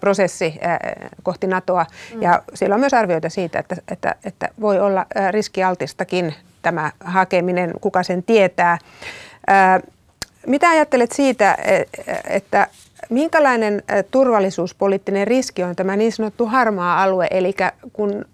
prosessi 0.00 0.60
äh, 0.64 0.78
kohti 1.22 1.46
NATOa. 1.46 1.86
Mm. 2.14 2.22
Ja 2.22 2.42
siellä 2.54 2.74
on 2.74 2.80
myös 2.80 2.94
arvioita 2.94 3.28
siitä, 3.28 3.58
että, 3.58 3.76
että, 3.88 4.14
että 4.24 4.48
voi 4.60 4.80
olla 4.80 5.06
riskialtistakin 5.30 6.34
tämä 6.62 6.92
hakeminen, 7.00 7.72
kuka 7.80 8.02
sen 8.02 8.22
tietää. 8.22 8.78
Äh, 9.50 9.82
mitä 10.46 10.68
ajattelet 10.68 11.12
siitä, 11.12 11.58
että 12.28 12.68
minkälainen 13.10 13.82
turvallisuuspoliittinen 14.10 15.26
riski 15.26 15.62
on 15.62 15.76
tämä 15.76 15.96
niin 15.96 16.12
sanottu 16.12 16.46
harmaa 16.46 17.02
alue, 17.02 17.26
eli 17.30 17.54
kun 17.92 18.24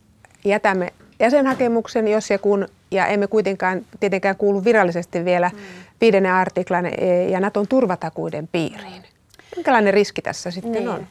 jätämme 0.45 0.93
jäsenhakemuksen, 1.21 2.09
jos 2.09 2.31
ja 2.31 2.39
kun, 2.39 2.69
ja 2.91 3.07
emme 3.07 3.27
kuitenkaan 3.27 3.87
tietenkään 4.01 4.37
kuulu 4.37 4.65
virallisesti 4.65 5.25
vielä 5.25 5.51
mm. 5.55 5.59
viidennen 6.01 6.33
artiklan 6.33 6.87
e, 6.87 7.29
ja 7.29 7.41
Naton 7.41 7.69
turvatakuiden 7.69 8.49
piiriin. 8.53 9.03
Minkälainen 9.57 9.95
riski 9.95 10.23
tässä 10.23 10.51
sitten 10.51 10.73
niin. 10.73 10.89
on? 10.89 11.07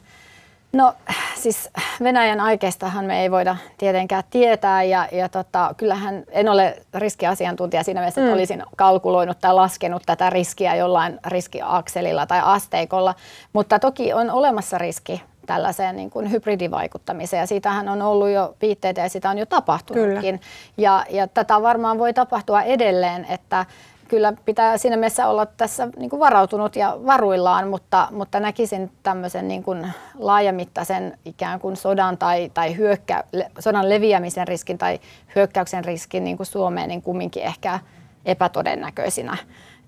No 0.72 0.94
siis 1.34 1.70
Venäjän 2.02 2.40
aikeistahan 2.40 3.04
me 3.04 3.22
ei 3.22 3.30
voida 3.30 3.56
tietenkään 3.78 4.22
tietää 4.30 4.82
ja, 4.82 5.08
ja 5.12 5.28
tota, 5.28 5.74
kyllähän 5.76 6.24
en 6.28 6.48
ole 6.48 6.82
riskiasiantuntija 6.94 7.82
siinä 7.82 8.00
mielessä, 8.00 8.20
että 8.20 8.30
mm. 8.30 8.38
olisin 8.38 8.62
kalkuloinut 8.76 9.38
tai 9.40 9.54
laskenut 9.54 10.02
tätä 10.06 10.30
riskiä 10.30 10.74
jollain 10.74 11.18
riskiakselilla 11.26 12.26
tai 12.26 12.40
asteikolla, 12.44 13.14
mutta 13.52 13.78
toki 13.78 14.12
on 14.12 14.30
olemassa 14.30 14.78
riski 14.78 15.22
tällaiseen 15.46 15.96
niin 15.96 16.10
kuin 16.10 16.30
hybridivaikuttamiseen 16.30 17.40
ja 17.40 17.46
siitähän 17.46 17.88
on 17.88 18.02
ollut 18.02 18.30
jo 18.30 18.54
viitteitä 18.62 19.00
ja 19.00 19.08
sitä 19.08 19.30
on 19.30 19.38
jo 19.38 19.46
tapahtunutkin. 19.46 20.40
Ja, 20.76 21.04
ja 21.10 21.26
tätä 21.26 21.62
varmaan 21.62 21.98
voi 21.98 22.12
tapahtua 22.12 22.62
edelleen, 22.62 23.26
että 23.28 23.66
kyllä 24.10 24.32
pitää 24.44 24.78
siinä 24.78 24.96
mielessä 24.96 25.26
olla 25.26 25.46
tässä 25.46 25.88
niin 25.96 26.10
kuin 26.10 26.20
varautunut 26.20 26.76
ja 26.76 26.98
varuillaan, 27.06 27.68
mutta, 27.68 28.08
mutta 28.10 28.40
näkisin 28.40 28.90
tämmöisen 29.02 29.48
niin 29.48 29.62
kuin 29.62 29.92
laajamittaisen 30.18 31.18
ikään 31.24 31.60
kuin 31.60 31.76
sodan 31.76 32.18
tai, 32.18 32.50
tai 32.54 32.76
hyökkä, 32.76 33.24
sodan 33.58 33.88
leviämisen 33.88 34.48
riskin 34.48 34.78
tai 34.78 35.00
hyökkäyksen 35.36 35.84
riskin 35.84 36.24
niin 36.24 36.36
kuin 36.36 36.46
Suomeen 36.46 36.88
niin 36.88 37.02
kumminkin 37.02 37.42
ehkä 37.42 37.78
epätodennäköisinä. 38.24 39.36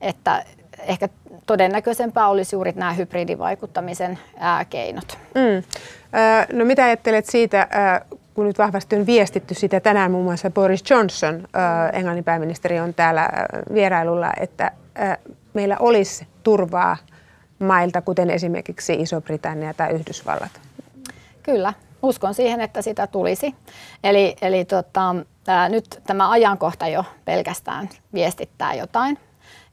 Että 0.01 0.45
ehkä 0.79 1.09
todennäköisempää 1.47 2.29
olisi 2.29 2.57
juuri 2.57 2.73
nämä 2.77 2.93
hybridivaikuttamisen 2.93 4.19
ää, 4.39 4.65
keinot. 4.65 5.19
Mm. 5.35 5.63
No 6.59 6.65
mitä 6.65 6.85
ajattelet 6.85 7.27
siitä, 7.27 7.69
kun 8.35 8.47
nyt 8.47 8.59
vahvasti 8.59 8.97
on 8.97 9.07
viestitty 9.07 9.55
sitä 9.55 9.81
tänään 9.81 10.11
muun 10.11 10.25
muassa 10.25 10.51
Boris 10.51 10.91
Johnson, 10.91 11.49
Englannin 11.93 12.25
pääministeri, 12.25 12.81
on 12.81 12.95
täällä 12.95 13.29
vierailulla, 13.75 14.33
että 14.41 14.71
meillä 15.55 15.77
olisi 15.81 16.27
turvaa 16.43 16.97
mailta, 17.59 18.03
kuten 18.03 18.31
esimerkiksi 18.31 18.95
Iso-Britannia 18.95 19.75
tai 19.75 19.93
Yhdysvallat? 19.93 20.61
Kyllä, 21.43 21.73
uskon 22.03 22.35
siihen, 22.35 22.61
että 22.61 22.83
sitä 22.83 23.07
tulisi. 23.07 23.55
Eli, 24.05 24.37
eli 24.43 24.65
tota, 24.65 25.15
ää, 25.47 25.69
nyt 25.69 26.01
tämä 26.07 26.31
ajankohta 26.31 26.89
jo 26.89 27.05
pelkästään 27.25 27.89
viestittää 28.15 28.75
jotain. 28.75 29.19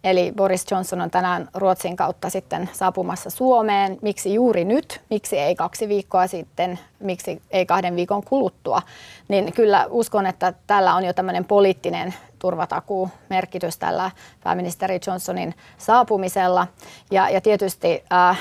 Eli 0.03 0.33
Boris 0.35 0.65
Johnson 0.71 1.01
on 1.01 1.11
tänään 1.11 1.49
Ruotsin 1.53 1.95
kautta 1.95 2.29
sitten 2.29 2.69
saapumassa 2.73 3.29
Suomeen. 3.29 3.97
Miksi 4.01 4.33
juuri 4.33 4.65
nyt? 4.65 5.01
Miksi 5.09 5.37
ei 5.37 5.55
kaksi 5.55 5.87
viikkoa 5.87 6.27
sitten? 6.27 6.79
Miksi 6.99 7.41
ei 7.51 7.65
kahden 7.65 7.95
viikon 7.95 8.23
kuluttua? 8.23 8.81
Niin 9.27 9.53
kyllä 9.53 9.85
uskon, 9.89 10.25
että 10.25 10.53
tällä 10.67 10.95
on 10.95 11.03
jo 11.03 11.13
tämmöinen 11.13 11.45
poliittinen 11.45 12.13
turvatakuu 12.39 13.09
merkitys 13.29 13.77
tällä 13.77 14.11
pääministeri 14.43 14.99
Johnsonin 15.07 15.55
saapumisella. 15.77 16.67
Ja, 17.11 17.29
ja 17.29 17.41
tietysti 17.41 18.03
äh, 18.13 18.39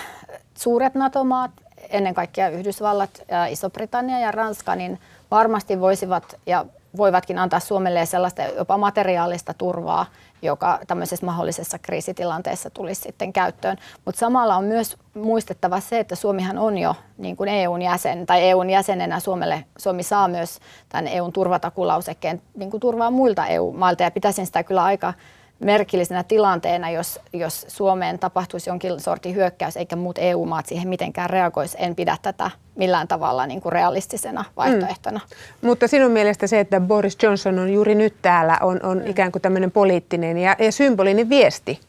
suuret 0.54 0.94
NATO-maat, 0.94 1.50
ennen 1.90 2.14
kaikkea 2.14 2.48
Yhdysvallat, 2.48 3.10
äh, 3.32 3.52
Iso-Britannia 3.52 4.18
ja 4.18 4.30
Ranska, 4.30 4.76
niin 4.76 4.98
varmasti 5.30 5.80
voisivat 5.80 6.36
ja 6.46 6.66
voivatkin 6.96 7.38
antaa 7.38 7.60
Suomelle 7.60 8.06
sellaista 8.06 8.42
jopa 8.42 8.78
materiaalista 8.78 9.54
turvaa, 9.54 10.06
joka 10.42 10.78
tämmöisessä 10.86 11.26
mahdollisessa 11.26 11.78
kriisitilanteessa 11.78 12.70
tulisi 12.70 13.00
sitten 13.00 13.32
käyttöön. 13.32 13.76
Mutta 14.04 14.18
samalla 14.18 14.56
on 14.56 14.64
myös 14.64 14.96
muistettava 15.14 15.80
se, 15.80 15.98
että 15.98 16.14
Suomihan 16.14 16.58
on 16.58 16.78
jo 16.78 16.94
niin 17.18 17.36
kuin 17.36 17.48
EUn 17.48 17.82
jäsen, 17.82 18.26
tai 18.26 18.42
EUn 18.42 18.70
jäsenenä 18.70 19.20
Suomelle, 19.20 19.64
Suomi 19.78 20.02
saa 20.02 20.28
myös 20.28 20.58
tämän 20.88 21.06
EUn 21.06 21.32
turvatakulausekkeen 21.32 22.42
niin 22.56 22.70
kuin 22.70 22.80
turvaa 22.80 23.10
muilta 23.10 23.46
EU-mailta, 23.46 24.02
ja 24.02 24.10
pitäisin 24.10 24.46
sitä 24.46 24.62
kyllä 24.62 24.84
aika 24.84 25.14
merkillisenä 25.60 26.24
tilanteena, 26.24 26.90
jos, 26.90 27.20
jos 27.32 27.66
Suomeen 27.68 28.18
tapahtuisi 28.18 28.70
jonkin 28.70 29.00
sortin 29.00 29.34
hyökkäys 29.34 29.76
eikä 29.76 29.96
muut 29.96 30.18
EU-maat 30.18 30.66
siihen 30.66 30.88
mitenkään 30.88 31.30
reagoisi. 31.30 31.76
En 31.80 31.94
pidä 31.94 32.16
tätä 32.22 32.50
millään 32.74 33.08
tavalla 33.08 33.46
niin 33.46 33.60
kuin 33.60 33.72
realistisena 33.72 34.44
vaihtoehtona. 34.56 35.20
Mm. 35.24 35.66
Mutta 35.68 35.88
sinun 35.88 36.12
mielestä 36.12 36.46
se, 36.46 36.60
että 36.60 36.80
Boris 36.80 37.18
Johnson 37.22 37.58
on 37.58 37.72
juuri 37.72 37.94
nyt 37.94 38.14
täällä, 38.22 38.58
on, 38.60 38.80
on 38.82 38.98
mm. 38.98 39.06
ikään 39.06 39.32
kuin 39.32 39.42
tämmöinen 39.42 39.70
poliittinen 39.70 40.38
ja, 40.38 40.56
ja 40.58 40.72
symbolinen 40.72 41.28
viesti? 41.28 41.80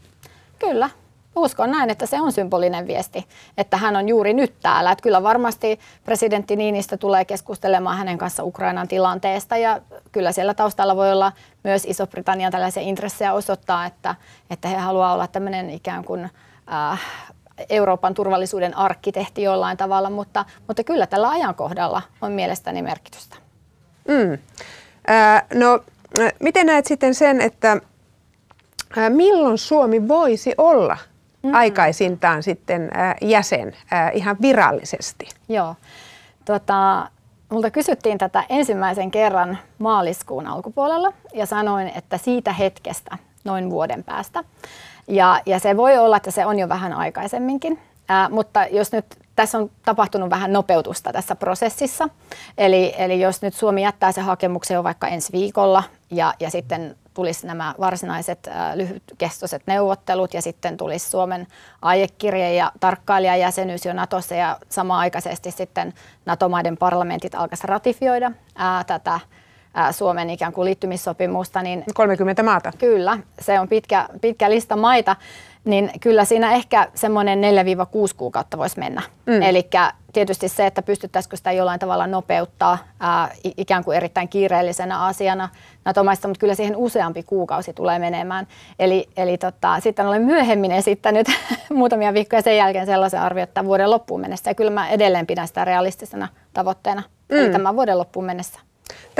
Kyllä, 0.59 0.89
uskon 1.41 1.71
näin, 1.71 1.89
että 1.89 2.05
se 2.05 2.21
on 2.21 2.31
symbolinen 2.31 2.87
viesti, 2.87 3.27
että 3.57 3.77
hän 3.77 3.95
on 3.95 4.09
juuri 4.09 4.33
nyt 4.33 4.53
täällä. 4.61 4.91
Että 4.91 5.03
kyllä 5.03 5.23
varmasti 5.23 5.79
presidentti 6.03 6.55
Niinistö 6.55 6.97
tulee 6.97 7.25
keskustelemaan 7.25 7.97
hänen 7.97 8.17
kanssa 8.17 8.43
Ukrainan 8.43 8.87
tilanteesta 8.87 9.57
ja 9.57 9.81
kyllä 10.11 10.31
siellä 10.31 10.53
taustalla 10.53 10.95
voi 10.95 11.11
olla 11.11 11.31
myös 11.63 11.85
Iso-Britannian 11.85 12.51
tällaisia 12.51 12.83
intressejä 12.83 13.33
osoittaa, 13.33 13.85
että, 13.85 14.15
että 14.49 14.67
he 14.67 14.77
haluavat 14.77 15.13
olla 15.13 15.27
tämmöinen 15.27 15.69
ikään 15.69 16.03
kuin 16.03 16.29
äh, 16.73 17.01
Euroopan 17.69 18.13
turvallisuuden 18.13 18.77
arkkitehti 18.77 19.43
jollain 19.43 19.77
tavalla, 19.77 20.09
mutta, 20.09 20.45
mutta 20.67 20.83
kyllä 20.83 21.07
tällä 21.07 21.29
ajankohdalla 21.29 22.01
on 22.21 22.31
mielestäni 22.31 22.81
merkitystä. 22.81 23.35
Mm. 24.07 24.33
Äh, 25.09 25.43
no, 25.53 25.79
miten 26.39 26.65
näet 26.65 26.85
sitten 26.85 27.15
sen, 27.15 27.41
että 27.41 27.71
äh, 28.97 29.09
milloin 29.09 29.57
Suomi 29.57 30.07
voisi 30.07 30.53
olla 30.57 30.97
mm. 31.43 31.53
aikaisintaan 31.53 32.43
sitten 32.43 32.89
jäsen 33.21 33.75
ihan 34.13 34.37
virallisesti? 34.41 35.27
Joo. 35.49 35.75
Tota, 36.45 37.09
multa 37.49 37.71
kysyttiin 37.71 38.17
tätä 38.17 38.43
ensimmäisen 38.49 39.11
kerran 39.11 39.57
maaliskuun 39.79 40.47
alkupuolella 40.47 41.13
ja 41.33 41.45
sanoin, 41.45 41.91
että 41.95 42.17
siitä 42.17 42.53
hetkestä 42.53 43.17
noin 43.43 43.69
vuoden 43.69 44.03
päästä. 44.03 44.43
Ja, 45.07 45.41
ja 45.45 45.59
se 45.59 45.77
voi 45.77 45.97
olla, 45.97 46.17
että 46.17 46.31
se 46.31 46.45
on 46.45 46.59
jo 46.59 46.69
vähän 46.69 46.93
aikaisemminkin, 46.93 47.79
Ää, 48.09 48.29
mutta 48.29 48.65
jos 48.71 48.91
nyt 48.91 49.05
tässä 49.39 49.57
on 49.57 49.71
tapahtunut 49.85 50.29
vähän 50.29 50.53
nopeutusta 50.53 51.13
tässä 51.13 51.35
prosessissa, 51.35 52.09
eli, 52.57 52.93
eli 52.97 53.21
jos 53.21 53.41
nyt 53.41 53.53
Suomi 53.53 53.81
jättää 53.81 54.11
se 54.11 54.21
hakemuksen 54.21 54.75
jo 54.75 54.83
vaikka 54.83 55.07
ensi 55.07 55.31
viikolla 55.31 55.83
ja, 56.11 56.33
ja 56.39 56.49
sitten 56.49 56.95
tulisi 57.13 57.47
nämä 57.47 57.75
varsinaiset 57.79 58.47
äh, 58.47 58.75
lyhytkestoiset 58.75 59.61
neuvottelut 59.65 60.33
ja 60.33 60.41
sitten 60.41 60.77
tulisi 60.77 61.09
Suomen 61.09 61.47
aiekirje 61.81 62.53
ja 62.53 62.71
tarkkailijajäsenyys 62.79 63.85
jo 63.85 63.93
Natossa 63.93 64.35
ja 64.35 64.57
samaaikaisesti 64.69 65.51
sitten 65.51 65.93
NATO-maiden 66.25 66.77
parlamentit 66.77 67.35
alkaisi 67.35 67.67
ratifioida 67.67 68.31
ää, 68.55 68.83
tätä 68.83 69.19
ää, 69.73 69.91
Suomen 69.91 70.29
ikään 70.29 70.53
kuin 70.53 70.65
liittymissopimusta. 70.65 71.61
Niin 71.61 71.83
30 71.93 72.43
maata. 72.43 72.71
Kyllä, 72.77 73.19
se 73.41 73.59
on 73.59 73.67
pitkä, 73.67 74.09
pitkä 74.21 74.49
lista 74.49 74.75
maita 74.75 75.15
niin 75.65 75.91
kyllä 75.99 76.25
siinä 76.25 76.51
ehkä 76.51 76.87
semmoinen 76.95 77.41
4-6 77.41 77.45
kuukautta 78.17 78.57
voisi 78.57 78.79
mennä. 78.79 79.01
Mm. 79.25 79.41
Eli 79.41 79.69
tietysti 80.13 80.49
se, 80.49 80.65
että 80.65 80.81
pystyttäisikö 80.81 81.37
sitä 81.37 81.51
jollain 81.51 81.79
tavalla 81.79 82.07
nopeuttaa 82.07 82.77
ää, 82.99 83.29
ikään 83.57 83.83
kuin 83.83 83.97
erittäin 83.97 84.29
kiireellisenä 84.29 85.05
asiana 85.05 85.49
NATO-maista, 85.85 86.27
mutta 86.27 86.39
kyllä 86.39 86.55
siihen 86.55 86.75
useampi 86.75 87.23
kuukausi 87.23 87.73
tulee 87.73 87.99
menemään. 87.99 88.47
Eli, 88.79 89.09
eli 89.17 89.37
tota, 89.37 89.79
sitten 89.79 90.07
olen 90.07 90.21
myöhemmin 90.21 90.71
esittänyt 90.71 91.27
muutamia 91.73 92.13
viikkoja 92.13 92.41
sen 92.41 92.57
jälkeen 92.57 92.85
sellaisen 92.85 93.21
arvio, 93.21 93.43
että 93.43 93.65
vuoden 93.65 93.91
loppuun 93.91 94.21
mennessä. 94.21 94.49
Ja 94.49 94.55
kyllä 94.55 94.71
mä 94.71 94.89
edelleen 94.89 95.27
pidän 95.27 95.47
sitä 95.47 95.65
realistisena 95.65 96.27
tavoitteena, 96.53 97.03
mm. 97.31 97.37
eli 97.37 97.49
tämän 97.49 97.75
vuoden 97.75 97.97
loppuun 97.97 98.25
mennessä. 98.25 98.59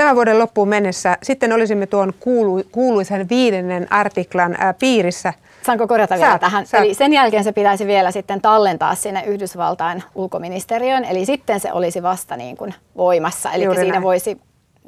Tämän 0.00 0.14
vuoden 0.14 0.38
loppuun 0.38 0.68
mennessä 0.68 1.18
sitten 1.22 1.52
olisimme 1.52 1.86
tuon 1.86 2.12
kuulu, 2.20 2.62
kuuluisen 2.72 3.28
viidennen 3.28 3.92
artiklan 3.92 4.56
ää, 4.58 4.74
piirissä– 4.74 5.32
Saanko 5.66 5.86
korjata 5.86 6.14
vielä 6.14 6.28
saat, 6.28 6.40
tähän? 6.40 6.66
Saat. 6.66 6.84
Eli 6.84 6.94
sen 6.94 7.12
jälkeen 7.12 7.44
se 7.44 7.52
pitäisi 7.52 7.86
vielä 7.86 8.10
sitten 8.10 8.40
tallentaa 8.40 8.94
sinne 8.94 9.24
Yhdysvaltain 9.24 10.02
ulkoministeriöön, 10.14 11.04
eli 11.04 11.24
sitten 11.24 11.60
se 11.60 11.72
olisi 11.72 12.02
vasta 12.02 12.36
niin 12.36 12.56
kuin 12.56 12.74
voimassa. 12.96 13.52
Eli 13.52 13.74
siinä 13.74 13.92
näin. 13.92 14.02
voisi, 14.02 14.40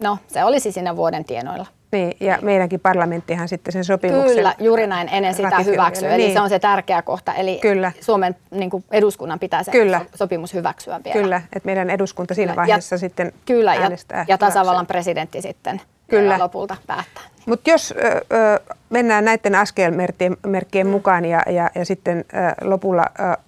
no 0.02 0.18
se 0.26 0.44
olisi 0.44 0.72
siinä 0.72 0.96
vuoden 0.96 1.24
tienoilla. 1.24 1.66
Niin, 1.92 2.16
ja 2.20 2.38
meidänkin 2.42 2.80
parlamenttihan 2.80 3.48
sitten 3.48 3.72
sen 3.72 3.84
sopimuksen 3.84 4.36
Kyllä, 4.36 4.54
juuri 4.58 4.86
näin, 4.86 5.08
ennen 5.12 5.34
sitä 5.34 5.58
hyväksyä. 5.58 6.14
Eli 6.14 6.22
niin. 6.22 6.32
se 6.32 6.40
on 6.40 6.48
se 6.48 6.58
tärkeä 6.58 7.02
kohta. 7.02 7.34
Eli 7.34 7.58
Kyllä. 7.62 7.92
Suomen 8.00 8.36
niin 8.50 8.70
kuin 8.70 8.84
eduskunnan 8.90 9.38
pitää 9.38 9.62
se 9.62 9.70
Kyllä. 9.70 10.00
sopimus 10.14 10.54
hyväksyä 10.54 11.00
vielä. 11.04 11.20
Kyllä, 11.20 11.42
että 11.52 11.66
meidän 11.66 11.90
eduskunta 11.90 12.34
siinä 12.34 12.56
vaiheessa 12.56 12.94
ja, 12.94 12.98
sitten 12.98 13.32
Kyllä, 13.46 13.72
äänestää. 13.72 14.18
Ja, 14.18 14.24
ja 14.28 14.38
tasavallan 14.38 14.86
presidentti 14.86 15.42
sitten 15.42 15.80
Kyllä. 16.10 16.38
lopulta 16.38 16.76
päättää. 16.86 17.22
Mutta 17.46 17.70
jos 17.70 17.94
ö, 17.96 18.06
ö, 18.06 18.74
mennään 18.90 19.24
näiden 19.24 19.54
askelmerkkien 19.54 20.86
mm. 20.86 20.90
mukaan 20.90 21.24
ja, 21.24 21.42
ja, 21.46 21.70
ja 21.74 21.84
sitten 21.84 22.18
ö, 22.18 22.68
lopulla 22.68 23.04
ö, 23.20 23.38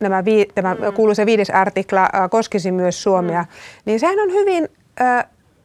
nämä 0.00 0.24
vii, 0.24 0.46
tämä 0.54 0.74
mm. 0.74 0.94
kuuluisa 0.94 1.26
viides 1.26 1.50
artikla 1.50 2.04
ö, 2.04 2.28
koskisi 2.28 2.72
myös 2.72 3.02
Suomea, 3.02 3.42
mm. 3.42 3.48
niin 3.84 4.00
sehän 4.00 4.18
on 4.18 4.32
hyvin 4.32 4.68
ö, 5.00 5.04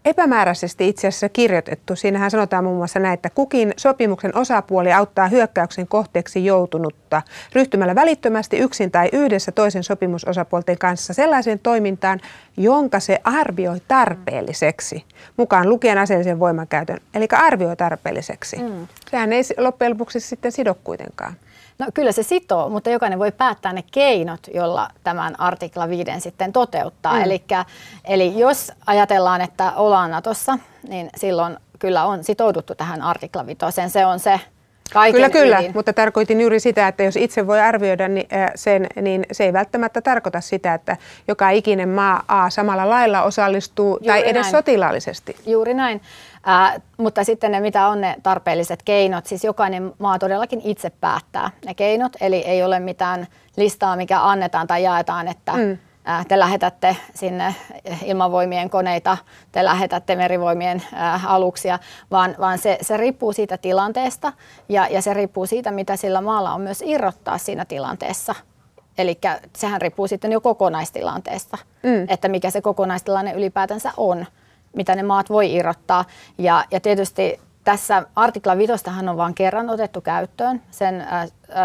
epämääräisesti 0.06 0.88
itse 0.88 1.08
asiassa 1.08 1.30
kirjoitettu. 1.30 1.96
Siinähän 1.96 2.32
sanotaan 2.32 2.64
muun 2.64 2.78
muassa 2.78 3.00
näin, 3.00 3.14
että 3.14 3.30
kukin 3.30 3.74
sopimuksen 3.78 4.38
osapuoli 4.38 4.94
auttaa 4.94 5.28
hyökkäyksen 5.28 5.88
kohteeksi 5.88 6.46
joutunutta 6.46 7.22
ryhtymällä 7.54 7.96
välittömästi 7.96 8.58
yksin 8.58 8.92
tai 8.92 9.10
yhdessä 9.14 9.52
toisen 9.52 9.84
sopimusosapuolten 9.84 10.78
kanssa 10.78 11.14
sellaiseen 11.14 11.60
toimintaan, 11.60 12.20
jonka 12.58 13.00
se 13.00 13.20
arvioi 13.24 13.82
tarpeelliseksi, 13.88 15.04
mukaan 15.38 15.70
lukien 15.70 15.98
aseellisen 15.98 16.40
voimankäytön, 16.40 16.98
eli 17.14 17.28
arvioi 17.32 17.76
tarpeelliseksi. 17.76 18.58
Mm. 18.58 18.88
Sehän 19.12 19.34
ei 19.34 19.44
loppujen 19.58 19.92
lopuksi 19.92 20.20
sitten 20.20 20.52
sido 20.52 20.76
kuitenkaan. 20.84 21.34
No 21.80 21.88
kyllä 21.94 22.12
se 22.12 22.24
sitoo, 22.24 22.70
mutta 22.70 22.90
jokainen 22.90 23.20
voi 23.20 23.32
päättää 23.32 23.74
ne 23.74 23.84
keinot, 23.92 24.40
jolla 24.54 24.90
tämän 25.04 25.40
artikla 25.40 25.90
5 25.90 26.12
sitten 26.20 26.54
toteuttaa. 26.54 27.14
Mm. 27.14 27.22
Elikkä, 27.22 27.66
eli 28.06 28.40
jos 28.40 28.72
ajatellaan, 28.86 29.42
että 29.42 29.72
ollaan 29.76 30.12
Natossa, 30.12 30.58
niin 30.88 31.10
silloin 31.16 31.58
kyllä 31.80 32.06
on 32.06 32.24
sitouduttu 32.24 32.76
tähän 32.76 33.02
artikla 33.02 33.46
5. 33.46 33.60
Se 33.88 34.06
on 34.06 34.20
se 34.20 34.40
Kaiken 34.94 35.14
kyllä, 35.14 35.30
kyllä, 35.30 35.60
ydin. 35.60 35.72
mutta 35.74 35.94
tarkoitin 35.94 36.42
juuri 36.42 36.60
sitä, 36.60 36.88
että 36.88 37.04
jos 37.04 37.16
itse 37.16 37.48
voi 37.48 37.60
arvioida 37.62 38.08
niin, 38.08 38.28
sen, 38.56 38.88
niin 39.02 39.26
se 39.32 39.44
ei 39.44 39.54
välttämättä 39.54 40.02
tarkoita 40.02 40.42
sitä, 40.42 40.74
että 40.74 40.98
joka 41.28 41.50
ikinen 41.50 41.90
maa 41.90 42.24
A 42.28 42.50
samalla 42.50 42.90
lailla 42.90 43.24
osallistuu 43.24 43.88
juuri 43.88 44.08
tai 44.08 44.30
edes 44.30 44.42
näin. 44.42 44.52
sotilaallisesti. 44.52 45.36
Juuri 45.46 45.74
näin. 45.74 46.02
Äh, 46.48 46.82
mutta 46.98 47.24
sitten 47.24 47.52
ne, 47.52 47.60
mitä 47.60 47.88
on 47.88 48.02
ne 48.02 48.16
tarpeelliset 48.24 48.84
keinot, 48.84 49.26
siis 49.26 49.44
jokainen 49.44 49.94
maa 50.00 50.20
todellakin 50.20 50.62
itse 50.64 50.90
päättää 50.90 51.52
ne 51.66 51.74
keinot, 51.74 52.12
eli 52.22 52.38
ei 52.38 52.64
ole 52.64 52.80
mitään 52.80 53.28
listaa, 53.58 53.96
mikä 53.96 54.24
annetaan 54.24 54.68
tai 54.68 54.84
jaetaan, 54.84 55.28
että 55.28 55.54
mm 55.54 55.78
te 56.28 56.40
lähetätte 56.40 56.98
sinne 57.16 57.56
ilmavoimien 58.04 58.70
koneita, 58.70 59.18
te 59.52 59.66
lähetätte 59.66 60.16
merivoimien 60.16 60.84
aluksia, 61.26 61.80
vaan, 62.12 62.36
vaan 62.40 62.58
se, 62.58 62.78
se 62.82 62.98
riippuu 62.98 63.34
siitä 63.34 63.58
tilanteesta 63.58 64.34
ja, 64.70 64.88
ja 64.88 65.02
se 65.02 65.14
riippuu 65.14 65.46
siitä, 65.46 65.72
mitä 65.72 65.96
sillä 65.96 66.22
maalla 66.22 66.54
on 66.54 66.62
myös 66.62 66.84
irrottaa 66.86 67.38
siinä 67.38 67.66
tilanteessa. 67.66 68.36
Eli 68.98 69.20
sehän 69.56 69.82
riippuu 69.82 70.08
sitten 70.08 70.32
jo 70.32 70.42
kokonaistilanteesta, 70.42 71.58
mm. 71.84 72.06
että 72.08 72.28
mikä 72.28 72.50
se 72.50 72.62
kokonaistilanne 72.62 73.34
ylipäätänsä 73.34 73.92
on, 73.98 74.26
mitä 74.76 74.96
ne 74.96 75.04
maat 75.04 75.30
voi 75.30 75.54
irrottaa. 75.54 76.06
Ja, 76.38 76.66
ja 76.72 76.80
tietysti 76.80 77.40
tässä 77.64 78.06
artikla 78.16 78.58
5 78.58 78.74
on 79.10 79.18
vain 79.18 79.34
kerran 79.34 79.70
otettu 79.70 80.02
käyttöön 80.02 80.62
sen 80.72 81.08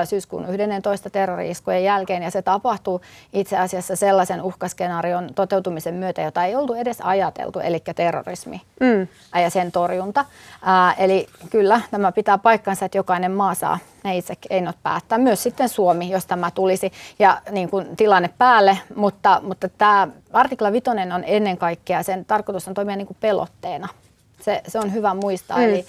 syyskuun 0.04 0.46
11 0.54 1.10
terrori-iskujen 1.10 1.84
jälkeen 1.84 2.22
ja 2.22 2.30
se 2.30 2.42
tapahtuu 2.42 3.00
itse 3.32 3.58
asiassa 3.58 3.96
sellaisen 3.96 4.42
uhkaskenaarion 4.42 5.34
toteutumisen 5.34 5.94
myötä, 5.94 6.22
jota 6.22 6.44
ei 6.44 6.56
oltu 6.56 6.74
edes 6.74 7.00
ajateltu, 7.00 7.58
eli 7.60 7.82
terrorismi 7.96 8.62
mm. 8.80 9.08
ja 9.40 9.50
sen 9.50 9.72
torjunta. 9.72 10.24
Ää, 10.62 10.92
eli 10.92 11.26
kyllä 11.50 11.80
tämä 11.90 12.12
pitää 12.12 12.38
paikkansa, 12.38 12.84
että 12.84 12.98
jokainen 12.98 13.32
maa 13.32 13.54
saa 13.54 13.78
ne 14.04 14.16
itse 14.16 14.34
keinot 14.48 14.76
päättää, 14.82 15.18
myös 15.18 15.42
sitten 15.42 15.68
Suomi, 15.68 16.10
jos 16.10 16.26
tämä 16.26 16.50
tulisi 16.50 16.92
ja 17.18 17.40
niin 17.50 17.70
kuin 17.70 17.96
tilanne 17.96 18.30
päälle, 18.38 18.78
mutta, 18.94 19.40
mutta 19.44 19.68
tämä 19.68 20.08
artikla 20.32 20.72
5 20.72 20.84
on 21.14 21.24
ennen 21.26 21.58
kaikkea, 21.58 22.02
sen 22.02 22.24
tarkoitus 22.24 22.68
on 22.68 22.74
toimia 22.74 22.96
niin 22.96 23.06
kuin 23.06 23.16
pelotteena 23.20 23.88
se, 24.40 24.62
se 24.68 24.78
on 24.78 24.92
hyvä 24.92 25.14
muistaa. 25.14 25.58
Mm. 25.58 25.64
Eli 25.64 25.86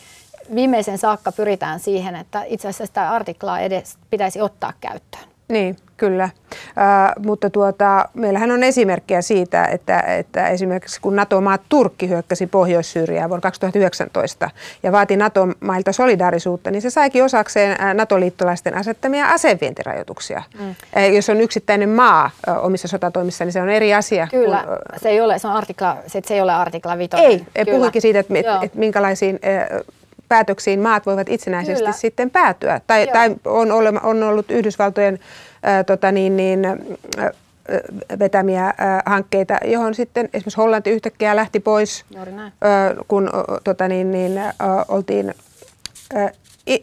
viimeisen 0.55 0.97
saakka 0.97 1.31
pyritään 1.31 1.79
siihen, 1.79 2.15
että 2.15 2.43
itse 2.43 2.67
asiassa 2.67 2.85
sitä 2.85 3.11
artiklaa 3.11 3.59
edes 3.59 3.97
pitäisi 4.09 4.41
ottaa 4.41 4.73
käyttöön. 4.81 5.37
Niin, 5.49 5.75
kyllä. 5.97 6.29
Uh, 6.51 7.25
mutta 7.25 7.49
tuota, 7.49 8.09
meillähän 8.13 8.51
on 8.51 8.63
esimerkkejä 8.63 9.21
siitä, 9.21 9.65
että, 9.65 9.99
että 9.99 10.47
esimerkiksi 10.47 11.01
kun 11.01 11.15
NATO-maa 11.15 11.57
Turkki 11.69 12.09
hyökkäsi 12.09 12.47
Pohjois-Syyriaan 12.47 13.29
vuonna 13.29 13.41
2019 13.41 14.49
ja 14.83 14.91
vaati 14.91 15.17
NATO-mailta 15.17 15.91
solidaarisuutta, 15.91 16.71
niin 16.71 16.81
se 16.81 16.89
saikin 16.89 17.23
osakseen 17.23 17.77
NATO-liittolaisten 17.93 18.77
asettamia 18.77 19.27
asevientirajoituksia. 19.27 20.43
Mm. 20.59 20.75
Jos 21.15 21.29
on 21.29 21.41
yksittäinen 21.41 21.89
maa 21.89 22.29
omissa 22.61 22.87
sotatoimissa, 22.87 23.45
niin 23.45 23.53
se 23.53 23.61
on 23.61 23.69
eri 23.69 23.93
asia. 23.93 24.27
Kyllä, 24.31 24.63
kun, 24.67 24.99
se, 25.01 25.09
ei 25.09 25.21
ole, 25.21 25.39
se, 25.39 25.47
on 25.47 25.53
artikla, 25.53 25.97
se, 26.07 26.21
se 26.25 26.33
ei 26.33 26.41
ole 26.41 26.53
artikla 26.53 26.97
5. 26.97 27.17
Ei, 27.55 27.65
puhuikin 27.65 28.01
siitä, 28.01 28.19
että, 28.19 28.39
että, 28.39 28.59
että 28.61 28.79
minkälaisiin 28.79 29.39
päätöksiin 30.29 30.79
maat 30.79 31.05
voivat 31.05 31.29
itsenäisesti 31.29 31.79
Kyllä. 31.84 31.91
sitten 31.91 32.29
päätyä. 32.29 32.81
Tai, 32.88 33.07
tai 33.07 33.36
on, 33.46 33.72
ole, 33.72 33.93
on 34.03 34.24
ollut 34.24 34.51
Yhdysvaltojen 34.51 35.19
ää, 35.63 35.84
tota 35.84 36.12
niin, 36.12 36.38
niin, 36.38 36.65
ää, 36.65 37.31
vetämiä 38.19 38.74
ää, 38.77 39.03
hankkeita, 39.05 39.57
johon 39.65 39.96
sitten 39.96 40.25
esimerkiksi 40.25 40.58
Hollanti 40.58 40.89
yhtäkkiä 40.89 41.36
lähti 41.36 41.60
pois, 41.60 42.06
ää, 42.62 42.95
kun 43.08 43.30
ää, 43.34 43.43
tota 43.63 43.88
niin, 43.88 44.12
niin, 44.12 44.38
ää, 44.38 44.54
oltiin 44.88 45.34
ää, 46.13 46.32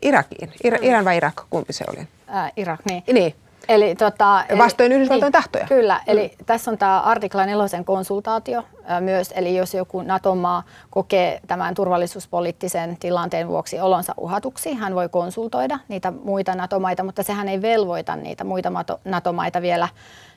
Irakiin. 0.03 0.53
Ir, 0.65 0.79
mm. 0.79 0.85
Iran 0.85 1.05
vai 1.05 1.17
Irak, 1.17 1.43
kumpi 1.51 1.73
se 1.73 1.85
oli? 1.89 2.09
Ää, 2.27 2.51
Irak, 2.57 2.81
niin. 2.85 3.03
Niin. 3.13 3.35
Eli, 3.69 3.95
tota, 3.95 4.45
Vastoin 4.59 4.93
Yhdysvaltojen 4.93 5.27
niin, 5.27 5.33
tahtoja. 5.33 5.67
Kyllä, 5.67 5.95
mm. 5.95 6.13
eli 6.13 6.35
tässä 6.47 6.71
on 6.71 6.79
tämä 6.79 7.01
artikla 7.01 7.47
nelosen 7.47 7.85
konsultaatio 7.85 8.63
ää, 8.85 9.01
myös, 9.01 9.33
eli 9.37 9.57
jos 9.57 9.75
joku 9.75 10.03
NATO-maa 10.03 10.63
kokee 10.91 11.41
tämän 11.47 11.75
turvallisuuspoliittisen 11.75 12.97
tilanteen 12.97 13.49
vuoksi 13.49 13.81
olonsa 13.81 14.15
uhatuksi, 14.17 14.75
hän 14.75 14.95
voi 14.95 15.09
konsultoida 15.09 15.79
niitä 15.89 16.11
muita 16.25 16.55
NATO-maita, 16.55 17.05
mutta 17.05 17.23
sehän 17.23 17.49
ei 17.49 17.63
velvoita 17.63 18.17
niitä 18.17 18.45
muita 18.45 18.73
NATO-maita 19.05 19.63
vielä 19.63 19.89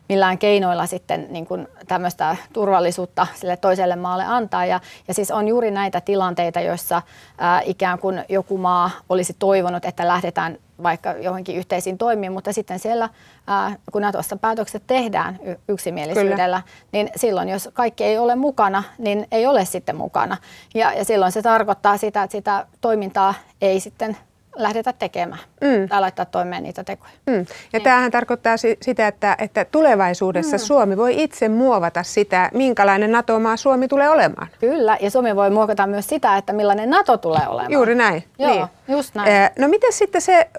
millään 0.09 0.37
keinoilla 0.37 0.85
sitten 0.85 1.27
niin 1.29 1.45
kuin 1.45 1.67
tämmöistä 1.87 2.35
turvallisuutta 2.53 3.27
sille 3.35 3.57
toiselle 3.57 3.95
maalle 3.95 4.25
antaa. 4.25 4.65
Ja, 4.65 4.79
ja 5.07 5.13
siis 5.13 5.31
on 5.31 5.47
juuri 5.47 5.71
näitä 5.71 6.01
tilanteita, 6.01 6.61
joissa 6.61 7.01
ää, 7.37 7.61
ikään 7.65 7.99
kuin 7.99 8.25
joku 8.29 8.57
maa 8.57 8.91
olisi 9.09 9.35
toivonut, 9.39 9.85
että 9.85 10.07
lähdetään 10.07 10.57
vaikka 10.83 11.11
johonkin 11.11 11.55
yhteisiin 11.55 11.97
toimiin, 11.97 12.31
mutta 12.31 12.53
sitten 12.53 12.79
siellä, 12.79 13.09
ää, 13.47 13.75
kun 13.91 14.01
Natossa 14.01 14.37
päätökset 14.37 14.83
tehdään 14.87 15.39
yksimielisyydellä, 15.67 16.61
Kyllä. 16.61 16.77
niin 16.91 17.09
silloin 17.15 17.49
jos 17.49 17.69
kaikki 17.73 18.03
ei 18.03 18.17
ole 18.17 18.35
mukana, 18.35 18.83
niin 18.97 19.27
ei 19.31 19.45
ole 19.45 19.65
sitten 19.65 19.95
mukana. 19.95 20.37
Ja, 20.73 20.93
ja 20.93 21.05
silloin 21.05 21.31
se 21.31 21.41
tarkoittaa 21.41 21.97
sitä, 21.97 22.23
että 22.23 22.31
sitä 22.31 22.65
toimintaa 22.81 23.33
ei 23.61 23.79
sitten 23.79 24.17
lähdetä 24.57 24.93
tekemään 24.93 25.41
mm. 25.61 25.89
tai 25.89 26.01
laittaa 26.01 26.25
toimeen 26.25 26.63
niitä 26.63 26.83
tekoja. 26.83 27.11
Mm. 27.27 27.33
Ja 27.33 27.45
niin. 27.73 27.83
tämähän 27.83 28.11
tarkoittaa 28.11 28.57
si- 28.57 28.77
sitä, 28.81 29.07
että, 29.07 29.35
että 29.39 29.65
tulevaisuudessa 29.65 30.55
mm. 30.55 30.59
Suomi 30.59 30.97
voi 30.97 31.23
itse 31.23 31.49
muovata 31.49 32.03
sitä, 32.03 32.49
minkälainen 32.53 33.11
NATO-maa 33.11 33.57
Suomi 33.57 33.87
tulee 33.87 34.09
olemaan. 34.09 34.47
Kyllä, 34.59 34.97
ja 35.01 35.11
Suomi 35.11 35.35
voi 35.35 35.49
muokata 35.49 35.87
myös 35.87 36.07
sitä, 36.07 36.37
että 36.37 36.53
millainen 36.53 36.89
NATO 36.89 37.17
tulee 37.17 37.47
olemaan. 37.47 37.71
Juuri 37.71 37.95
näin. 37.95 38.23
Joo, 38.39 38.51
niin. 38.51 38.67
just 38.87 39.15
näin. 39.15 39.31
Eh, 39.31 39.51
no 39.59 39.67
miten 39.67 39.93
sitten 39.93 40.21
se, 40.21 40.49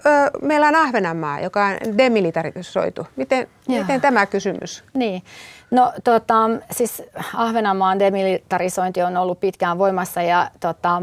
meillä 0.41 0.67
on 0.67 0.75
Ahvenanmaa, 0.75 1.39
joka 1.39 1.65
on 1.65 1.97
demilitarisoitu. 1.97 3.07
Miten, 3.15 3.47
miten 3.67 4.01
tämä 4.01 4.25
kysymys? 4.25 4.83
Niin. 4.93 5.23
No 5.71 5.93
tota, 6.03 6.35
siis 6.71 7.03
Ahvenanmaan 7.33 7.99
demilitarisointi 7.99 9.01
on 9.01 9.17
ollut 9.17 9.39
pitkään 9.39 9.77
voimassa 9.77 10.21
ja 10.21 10.51
tota, 10.59 11.01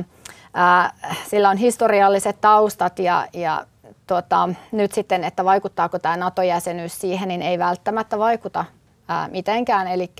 sillä 1.28 1.50
on 1.50 1.56
historialliset 1.56 2.40
taustat 2.40 2.98
ja, 2.98 3.26
ja 3.32 3.66
tota, 4.06 4.48
nyt 4.72 4.92
sitten, 4.92 5.24
että 5.24 5.44
vaikuttaako 5.44 5.98
tämä 5.98 6.16
NATO-jäsenyys 6.16 7.00
siihen, 7.00 7.28
niin 7.28 7.42
ei 7.42 7.58
välttämättä 7.58 8.18
vaikuta 8.18 8.64
ää, 9.08 9.28
mitenkään. 9.28 9.88
Eli 9.88 10.10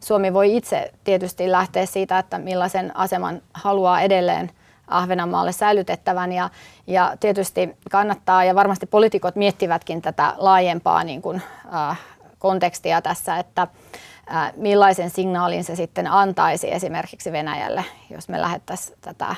Suomi 0.00 0.34
voi 0.34 0.56
itse 0.56 0.92
tietysti 1.04 1.52
lähteä 1.52 1.86
siitä, 1.86 2.18
että 2.18 2.38
millaisen 2.38 2.96
aseman 2.96 3.42
haluaa 3.54 4.00
edelleen 4.00 4.50
Ahvenanmaalle 4.88 5.52
säilytettävän 5.52 6.32
ja, 6.32 6.50
ja 6.86 7.16
tietysti 7.20 7.76
kannattaa 7.90 8.44
ja 8.44 8.54
varmasti 8.54 8.86
poliitikot 8.86 9.36
miettivätkin 9.36 10.02
tätä 10.02 10.34
laajempaa 10.36 11.04
niin 11.04 11.22
kuin, 11.22 11.42
äh, 11.74 12.00
kontekstia 12.38 13.02
tässä, 13.02 13.38
että 13.38 13.62
äh, 14.34 14.52
millaisen 14.56 15.10
signaalin 15.10 15.64
se 15.64 15.76
sitten 15.76 16.06
antaisi 16.06 16.74
esimerkiksi 16.74 17.32
Venäjälle, 17.32 17.84
jos 18.10 18.28
me 18.28 18.40
lähettäisiin 18.40 18.98
tätä 19.00 19.36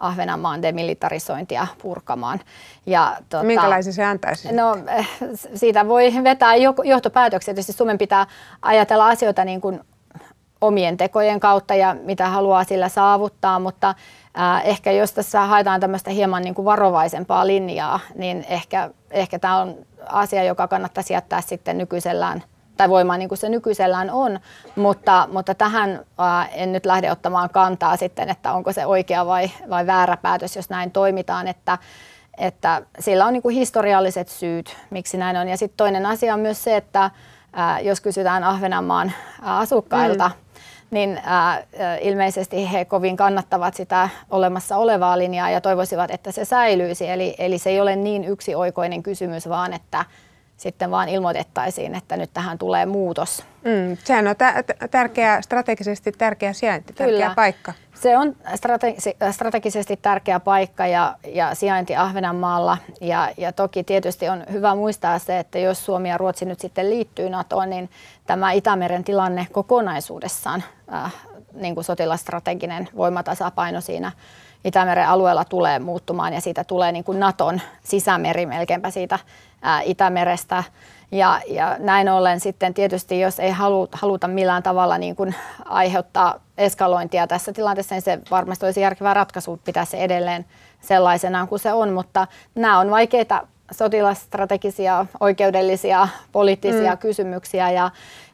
Ahvenanmaan 0.00 0.62
demilitarisointia 0.62 1.66
purkamaan. 1.82 2.40
Ja, 2.86 3.16
tuota, 3.28 3.46
Minkälaisia 3.46 3.92
se 3.92 4.04
antaisi? 4.04 4.52
No, 4.52 4.76
siitä 5.54 5.88
voi 5.88 6.12
vetää 6.24 6.54
johtopäätöksiä. 6.84 7.54
Tietysti 7.54 7.72
Suomen 7.72 7.98
pitää 7.98 8.26
ajatella 8.62 9.08
asioita 9.08 9.44
niin 9.44 9.60
kuin 9.60 9.80
omien 10.60 10.96
tekojen 10.96 11.40
kautta 11.40 11.74
ja 11.74 11.96
mitä 12.04 12.28
haluaa 12.28 12.64
sillä 12.64 12.88
saavuttaa, 12.88 13.58
mutta 13.58 13.94
äh, 14.38 14.68
ehkä 14.68 14.92
jos 14.92 15.12
tässä 15.12 15.40
haetaan 15.40 15.80
tämmöistä 15.80 16.10
hieman 16.10 16.42
niin 16.42 16.54
kuin 16.54 16.64
varovaisempaa 16.64 17.46
linjaa, 17.46 18.00
niin 18.14 18.44
ehkä, 18.48 18.90
ehkä 19.10 19.38
tämä 19.38 19.60
on 19.60 19.74
asia, 20.06 20.44
joka 20.44 20.68
kannattaisi 20.68 21.12
jättää 21.12 21.40
sitten 21.40 21.78
nykyisellään– 21.78 22.42
tai 22.78 22.88
voimaan 22.88 23.18
niin 23.18 23.28
kuin 23.28 23.38
se 23.38 23.48
nykyisellään 23.48 24.10
on, 24.10 24.40
mutta, 24.76 25.28
mutta 25.32 25.54
tähän 25.54 26.00
ää, 26.18 26.46
en 26.46 26.72
nyt 26.72 26.86
lähde 26.86 27.12
ottamaan 27.12 27.50
kantaa 27.50 27.96
sitten, 27.96 28.28
että 28.28 28.52
onko 28.52 28.72
se 28.72 28.86
oikea 28.86 29.26
vai, 29.26 29.50
vai 29.70 29.86
väärä 29.86 30.16
päätös, 30.16 30.56
jos 30.56 30.70
näin 30.70 30.90
toimitaan, 30.90 31.48
että, 31.48 31.78
että 32.38 32.82
sillä 32.98 33.26
on 33.26 33.32
niin 33.32 33.42
kuin 33.42 33.54
historialliset 33.54 34.28
syyt, 34.28 34.76
miksi 34.90 35.16
näin 35.16 35.36
on. 35.36 35.48
Ja 35.48 35.56
sitten 35.56 35.76
toinen 35.76 36.06
asia 36.06 36.34
on 36.34 36.40
myös 36.40 36.64
se, 36.64 36.76
että 36.76 37.10
ää, 37.52 37.80
jos 37.80 38.00
kysytään 38.00 38.44
Ahvenanmaan 38.44 39.12
asukkailta, 39.42 40.28
mm 40.28 40.48
niin 40.90 41.20
ää, 41.24 41.62
ilmeisesti 42.00 42.72
he 42.72 42.84
kovin 42.84 43.16
kannattavat 43.16 43.74
sitä 43.74 44.08
olemassa 44.30 44.76
olevaa 44.76 45.18
linjaa 45.18 45.50
ja 45.50 45.60
toivoisivat, 45.60 46.10
että 46.10 46.32
se 46.32 46.44
säilyisi. 46.44 47.10
Eli, 47.10 47.34
eli 47.38 47.58
se 47.58 47.70
ei 47.70 47.80
ole 47.80 47.96
niin 47.96 48.24
yksioikoinen 48.24 49.02
kysymys, 49.02 49.48
vaan 49.48 49.72
että 49.72 50.04
sitten 50.58 50.90
vaan 50.90 51.08
ilmoitettaisiin, 51.08 51.94
että 51.94 52.16
nyt 52.16 52.30
tähän 52.34 52.58
tulee 52.58 52.86
muutos. 52.86 53.44
Mm, 53.64 53.96
sehän 54.04 54.28
on 54.28 54.36
t- 54.36 54.90
tärkeä, 54.90 55.42
strategisesti 55.42 56.12
tärkeä 56.12 56.52
sijainti, 56.52 56.92
tärkeä 56.92 57.16
Kyllä. 57.16 57.32
paikka. 57.34 57.72
Se 57.94 58.16
on 58.18 58.36
strategi- 58.54 59.32
strategisesti 59.32 59.96
tärkeä 59.96 60.40
paikka 60.40 60.86
ja, 60.86 61.16
ja 61.34 61.54
sijainti 61.54 61.96
Ahvenanmaalla. 61.96 62.78
Ja, 63.00 63.30
ja 63.36 63.52
toki 63.52 63.84
tietysti 63.84 64.28
on 64.28 64.44
hyvä 64.52 64.74
muistaa 64.74 65.18
se, 65.18 65.38
että 65.38 65.58
jos 65.58 65.84
Suomi 65.84 66.08
ja 66.08 66.18
Ruotsi 66.18 66.44
nyt 66.44 66.60
sitten 66.60 66.90
liittyy 66.90 67.30
NATOon, 67.30 67.70
niin 67.70 67.90
tämä 68.26 68.52
Itämeren 68.52 69.04
tilanne 69.04 69.46
kokonaisuudessaan, 69.52 70.64
äh, 70.92 71.14
niin 71.52 71.74
kuin 71.74 71.84
sotilastrateginen 71.84 72.88
voimatasapaino 72.96 73.80
siinä 73.80 74.12
Itämeren 74.64 75.08
alueella 75.08 75.44
tulee 75.44 75.78
muuttumaan 75.78 76.32
ja 76.32 76.40
siitä 76.40 76.64
tulee 76.64 76.92
niin 76.92 77.04
kuin 77.04 77.20
Naton 77.20 77.60
sisämeri 77.84 78.46
melkeinpä 78.46 78.90
siitä 78.90 79.18
ää, 79.62 79.82
Itämerestä. 79.82 80.64
Ja, 81.12 81.40
ja 81.46 81.76
näin 81.78 82.08
ollen 82.08 82.40
sitten 82.40 82.74
tietysti, 82.74 83.20
jos 83.20 83.40
ei 83.40 83.50
halu, 83.50 83.88
haluta 83.92 84.28
millään 84.28 84.62
tavalla 84.62 84.98
niin 84.98 85.16
kuin 85.16 85.34
aiheuttaa 85.64 86.40
eskalointia 86.58 87.26
tässä 87.26 87.52
tilanteessa, 87.52 87.94
niin 87.94 88.02
se 88.02 88.18
varmasti 88.30 88.66
olisi 88.66 88.80
järkevä 88.80 89.14
ratkaisu 89.14 89.60
pitää 89.64 89.84
se 89.84 89.96
edelleen 89.96 90.44
sellaisenaan 90.80 91.48
kuin 91.48 91.58
se 91.58 91.72
on, 91.72 91.92
mutta 91.92 92.26
nämä 92.54 92.78
on 92.78 92.90
vaikeita 92.90 93.46
sotilasstrategisia, 93.70 95.06
oikeudellisia, 95.20 96.08
poliittisia 96.32 96.92
mm. 96.92 96.98
kysymyksiä 96.98 97.70
ja, 97.70 97.90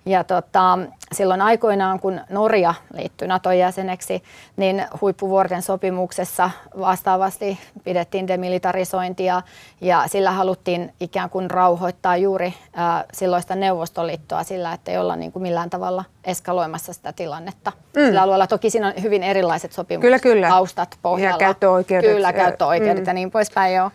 ja 0.06 0.24
tota, 0.24 0.78
silloin 1.12 1.42
aikoinaan, 1.42 2.00
kun 2.00 2.20
Norja 2.30 2.74
liittyi 2.96 3.28
Naton 3.28 3.58
jäseneksi, 3.58 4.22
niin 4.56 4.86
huippuvuorten 5.00 5.62
sopimuksessa 5.62 6.50
vastaavasti 6.80 7.58
pidettiin 7.84 8.28
demilitarisointia 8.28 9.42
ja 9.80 10.04
sillä 10.06 10.30
haluttiin 10.30 10.92
ikään 11.00 11.30
kuin 11.30 11.50
rauhoittaa 11.50 12.16
juuri 12.16 12.54
ää, 12.74 13.04
silloista 13.12 13.54
Neuvostoliittoa 13.54 14.44
sillä, 14.44 14.72
että 14.72 14.90
ei 14.90 14.98
olla 14.98 15.16
niin 15.16 15.32
kuin 15.32 15.42
millään 15.42 15.70
tavalla 15.70 16.04
eskaloimassa 16.24 16.92
sitä 16.92 17.12
tilannetta. 17.12 17.72
Mm. 17.96 18.04
Sillä 18.04 18.22
alueella 18.22 18.46
toki 18.46 18.70
siinä 18.70 18.86
on 18.86 19.02
hyvin 19.02 19.22
erilaiset 19.22 19.72
sopimukset, 19.72 20.06
kyllä, 20.06 20.18
kyllä. 20.18 20.48
taustat 20.48 20.98
pohjalla. 21.02 21.34
Ja 21.34 21.38
käyttöoikeudet. 21.38 22.10
Kyllä, 22.10 22.32
käyttöoikeudet 22.32 23.04
mm. 23.04 23.08
ja 23.08 23.12
niin 23.12 23.30
poispäin 23.30 23.74
joo. 23.74 23.90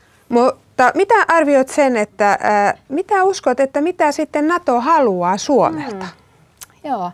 Mutta 0.79 0.97
mitä 0.97 1.13
arvioit 1.27 1.69
sen, 1.69 1.97
että 1.97 2.31
äh, 2.31 2.73
mitä 2.89 3.23
uskot, 3.23 3.59
että 3.59 3.81
mitä 3.81 4.11
sitten 4.11 4.47
NATO 4.47 4.81
haluaa 4.81 5.37
Suomelta? 5.37 6.05
Mm. 6.05 6.89
Joo, 6.89 7.11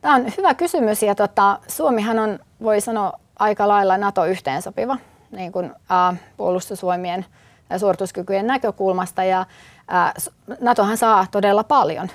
tämä 0.00 0.14
on 0.14 0.26
hyvä 0.38 0.54
kysymys 0.54 1.02
ja 1.02 1.14
tota, 1.14 1.58
Suomihan 1.68 2.18
on, 2.18 2.38
voi 2.62 2.80
sanoa, 2.80 3.12
aika 3.38 3.68
lailla 3.68 3.98
NATO-yhteensopiva 3.98 4.96
niin 5.30 5.52
kuin, 5.52 5.72
äh, 5.90 6.20
puolustusvoimien 6.36 7.26
ja 7.70 7.78
suorituskykyjen 7.78 8.46
näkökulmasta 8.46 9.24
ja 9.24 9.40
äh, 9.40 10.14
NATOhan 10.60 10.96
saa 10.96 11.26
todella 11.30 11.64
paljon 11.64 12.08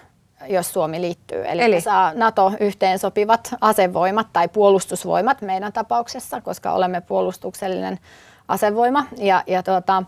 jos 0.47 0.73
Suomi 0.73 1.01
liittyy. 1.01 1.45
Eli, 1.47 1.61
Eli? 1.61 1.81
saa 1.81 2.13
NATO-yhteensopivat 2.13 3.55
asevoimat 3.61 4.27
tai 4.33 4.47
puolustusvoimat 4.47 5.41
meidän 5.41 5.73
tapauksessa, 5.73 6.41
koska 6.41 6.71
olemme 6.71 7.01
puolustuksellinen 7.01 7.99
asevoima. 8.47 9.05
Ja, 9.17 9.43
ja 9.47 9.63
tuota, 9.63 10.03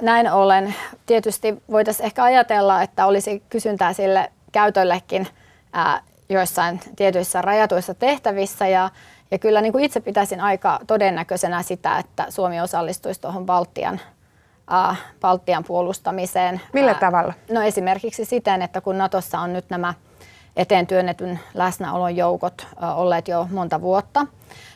näin 0.00 0.32
ollen 0.32 0.74
tietysti 1.06 1.62
voitaisiin 1.70 2.06
ehkä 2.06 2.24
ajatella, 2.24 2.82
että 2.82 3.06
olisi 3.06 3.42
kysyntää 3.48 3.92
sille 3.92 4.32
käytöllekin 4.52 5.28
joissain 6.28 6.80
tietyissä 6.96 7.42
rajatuissa 7.42 7.94
tehtävissä 7.94 8.68
ja, 8.68 8.90
ja 9.30 9.38
kyllä 9.38 9.60
niin 9.60 9.72
kuin 9.72 9.84
itse 9.84 10.00
pitäisin 10.00 10.40
aika 10.40 10.80
todennäköisenä 10.86 11.62
sitä, 11.62 11.98
että 11.98 12.26
Suomi 12.28 12.60
osallistuisi 12.60 13.20
tuohon 13.20 13.46
Baltian, 13.46 14.00
äh, 14.72 15.00
Baltian 15.20 15.64
puolustamiseen. 15.64 16.60
Millä 16.72 16.90
äh, 16.90 17.00
tavalla? 17.00 17.34
No 17.50 17.62
esimerkiksi 17.62 18.24
siten, 18.24 18.62
että 18.62 18.80
kun 18.80 18.98
Natossa 18.98 19.38
on 19.38 19.52
nyt 19.52 19.70
nämä 19.70 19.94
eteen 20.56 20.86
työnnetyn 20.86 21.40
läsnäolon 21.54 22.16
joukot 22.16 22.66
äh, 22.82 22.98
olleet 22.98 23.28
jo 23.28 23.48
monta 23.50 23.80
vuotta, 23.80 24.26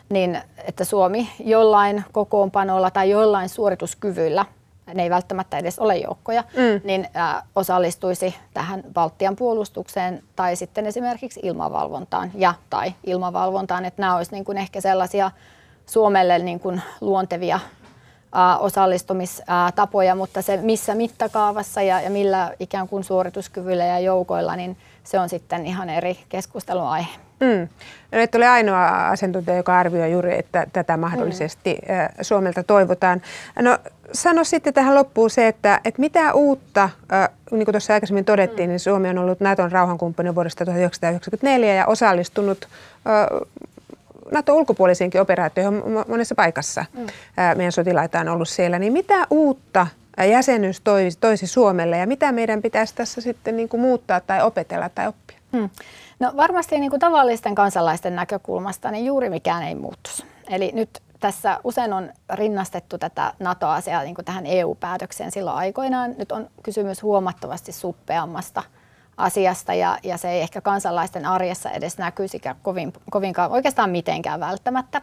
niin 0.08 0.40
että 0.64 0.84
Suomi 0.84 1.30
jollain 1.44 2.04
kokoonpanolla 2.12 2.90
tai 2.90 3.10
jollain 3.10 3.48
suorituskyvyllä– 3.48 4.44
ne 4.94 5.02
ei 5.02 5.10
välttämättä 5.10 5.58
edes 5.58 5.78
ole 5.78 5.96
joukkoja, 5.96 6.44
mm. 6.56 6.80
niin 6.84 7.08
ä, 7.16 7.42
osallistuisi 7.56 8.34
tähän 8.54 8.82
Baltian 8.94 9.36
puolustukseen 9.36 10.22
tai 10.36 10.56
sitten 10.56 10.86
esimerkiksi 10.86 11.40
ilmavalvontaan 11.42 12.30
ja 12.34 12.54
tai 12.70 12.94
ilmavalvontaan, 13.04 13.84
että 13.84 14.02
nämä 14.02 14.16
olisivat 14.16 14.32
niin 14.32 14.44
kuin 14.44 14.58
ehkä 14.58 14.80
sellaisia 14.80 15.30
Suomelle 15.86 16.38
niin 16.38 16.60
kuin 16.60 16.82
luontevia 17.00 17.60
ä, 18.36 18.56
osallistumistapoja, 18.56 20.14
mutta 20.14 20.42
se 20.42 20.56
missä 20.56 20.94
mittakaavassa 20.94 21.82
ja, 21.82 22.00
ja 22.00 22.10
millä 22.10 22.52
ikään 22.60 22.88
kuin 22.88 23.04
suorituskyvyllä 23.04 23.84
ja 23.84 23.98
joukoilla, 23.98 24.56
niin 24.56 24.76
se 25.04 25.18
on 25.18 25.28
sitten 25.28 25.66
ihan 25.66 25.90
eri 25.90 26.18
keskustelun 26.28 26.88
aihe. 26.88 27.08
Mm. 27.42 27.68
No, 28.12 28.18
et 28.18 28.34
ole 28.34 28.48
ainoa 28.48 29.08
asiantuntija, 29.08 29.56
joka 29.56 29.78
arvioi 29.78 30.12
juuri, 30.12 30.38
että 30.38 30.66
tätä 30.72 30.96
mahdollisesti 30.96 31.78
mm. 31.82 32.22
Suomelta 32.22 32.62
toivotaan. 32.62 33.22
No 33.60 33.78
sano 34.12 34.44
sitten 34.44 34.74
tähän 34.74 34.94
loppuun 34.94 35.30
se, 35.30 35.48
että, 35.48 35.80
että 35.84 36.00
mitä 36.00 36.32
uutta, 36.32 36.90
niin 37.50 37.64
kuin 37.64 37.72
tuossa 37.72 37.94
aikaisemmin 37.94 38.24
todettiin, 38.24 38.68
mm. 38.68 38.70
niin 38.70 38.80
Suomi 38.80 39.08
on 39.08 39.18
ollut 39.18 39.40
Naton 39.40 39.72
rauhankumppani 39.72 40.34
vuodesta 40.34 40.64
1994 40.64 41.74
ja 41.74 41.86
osallistunut 41.86 42.68
Nato 44.30 44.54
ulkopuolisiinkin 44.54 45.20
operaatioihin 45.20 45.82
monessa 46.08 46.34
paikassa. 46.34 46.84
Mm. 46.92 47.06
Meidän 47.56 47.72
sotilaita 47.72 48.20
on 48.20 48.28
ollut 48.28 48.48
siellä. 48.48 48.78
Niin 48.78 48.92
mitä 48.92 49.26
uutta 49.30 49.86
jäsenyys 50.30 50.80
toisi, 50.80 51.18
toisi 51.20 51.46
Suomelle 51.46 51.98
ja 51.98 52.06
mitä 52.06 52.32
meidän 52.32 52.62
pitäisi 52.62 52.94
tässä 52.94 53.20
sitten 53.20 53.56
niin 53.56 53.68
kuin 53.68 53.80
muuttaa 53.80 54.20
tai 54.20 54.42
opetella 54.42 54.88
tai 54.88 55.06
oppia? 55.06 55.38
Mm. 55.52 55.70
No 56.22 56.32
varmasti 56.36 56.80
niin 56.80 56.90
kuin 56.90 57.00
tavallisten 57.00 57.54
kansalaisten 57.54 58.16
näkökulmasta 58.16 58.90
niin 58.90 59.06
juuri 59.06 59.30
mikään 59.30 59.62
ei 59.62 59.74
muuttuisi. 59.74 60.24
Eli 60.50 60.70
nyt 60.74 61.02
tässä 61.20 61.60
usein 61.64 61.92
on 61.92 62.12
rinnastettu 62.32 62.98
tätä 62.98 63.32
NATO-asiaa 63.38 64.02
niin 64.02 64.14
kuin 64.14 64.24
tähän 64.24 64.46
EU-päätökseen 64.46 65.32
silloin 65.32 65.56
aikoinaan. 65.56 66.14
Nyt 66.18 66.32
on 66.32 66.50
kysymys 66.62 67.02
huomattavasti 67.02 67.72
suppeammasta 67.72 68.62
asiasta 69.16 69.74
ja, 69.74 69.98
ja 70.02 70.16
se 70.18 70.30
ei 70.30 70.40
ehkä 70.40 70.60
kansalaisten 70.60 71.26
arjessa 71.26 71.70
edes 71.70 71.98
näkyisikään 71.98 72.56
kovin, 72.62 72.92
kovinkaan 73.10 73.50
oikeastaan 73.50 73.90
mitenkään 73.90 74.40
välttämättä. 74.40 75.02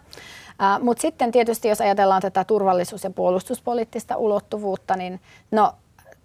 Mutta 0.82 1.02
sitten 1.02 1.32
tietysti 1.32 1.68
jos 1.68 1.82
ajatellaan 1.82 2.22
tätä 2.22 2.44
turvallisuus- 2.44 3.04
ja 3.04 3.10
puolustuspoliittista 3.10 4.18
ulottuvuutta, 4.18 4.96
niin 4.96 5.22
no 5.52 5.74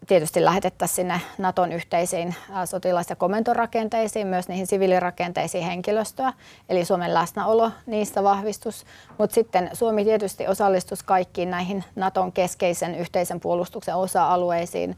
tietysti 0.07 0.45
lähetettäisiin 0.45 0.97
sinne 0.97 1.21
Naton 1.39 1.73
yhteisiin 1.73 2.35
sotilas- 2.65 3.11
ja 3.11 3.17
komentorakenteisiin, 3.17 4.27
myös 4.27 4.49
niihin 4.49 4.67
siviilirakenteisiin 4.67 5.65
henkilöstöä, 5.65 6.33
eli 6.69 6.85
Suomen 6.85 7.15
läsnäolo 7.15 7.71
niistä 7.87 8.23
vahvistus. 8.23 8.85
Mutta 9.19 9.35
sitten 9.35 9.71
Suomi 9.73 10.05
tietysti 10.05 10.47
osallistuisi 10.47 11.05
kaikkiin 11.05 11.51
näihin 11.51 11.85
Naton 11.97 12.33
keskeisen 12.33 12.95
yhteisen 12.95 13.41
puolustuksen 13.41 13.97
osa-alueisiin, 13.97 14.97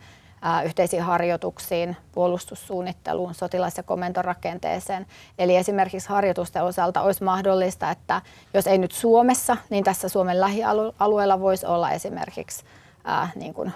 yhteisiin 0.64 1.02
harjoituksiin, 1.02 1.96
puolustussuunnitteluun, 2.12 3.34
sotilas- 3.34 3.76
ja 3.76 3.82
komentorakenteeseen. 3.82 5.06
Eli 5.38 5.56
esimerkiksi 5.56 6.08
harjoitusten 6.08 6.64
osalta 6.64 7.02
olisi 7.02 7.24
mahdollista, 7.24 7.90
että 7.90 8.22
jos 8.54 8.66
ei 8.66 8.78
nyt 8.78 8.92
Suomessa, 8.92 9.56
niin 9.70 9.84
tässä 9.84 10.08
Suomen 10.08 10.40
lähialueella 10.40 11.40
voisi 11.40 11.66
olla 11.66 11.90
esimerkiksi 11.90 12.64
ää, 13.04 13.28
niin 13.34 13.54
kuin 13.54 13.72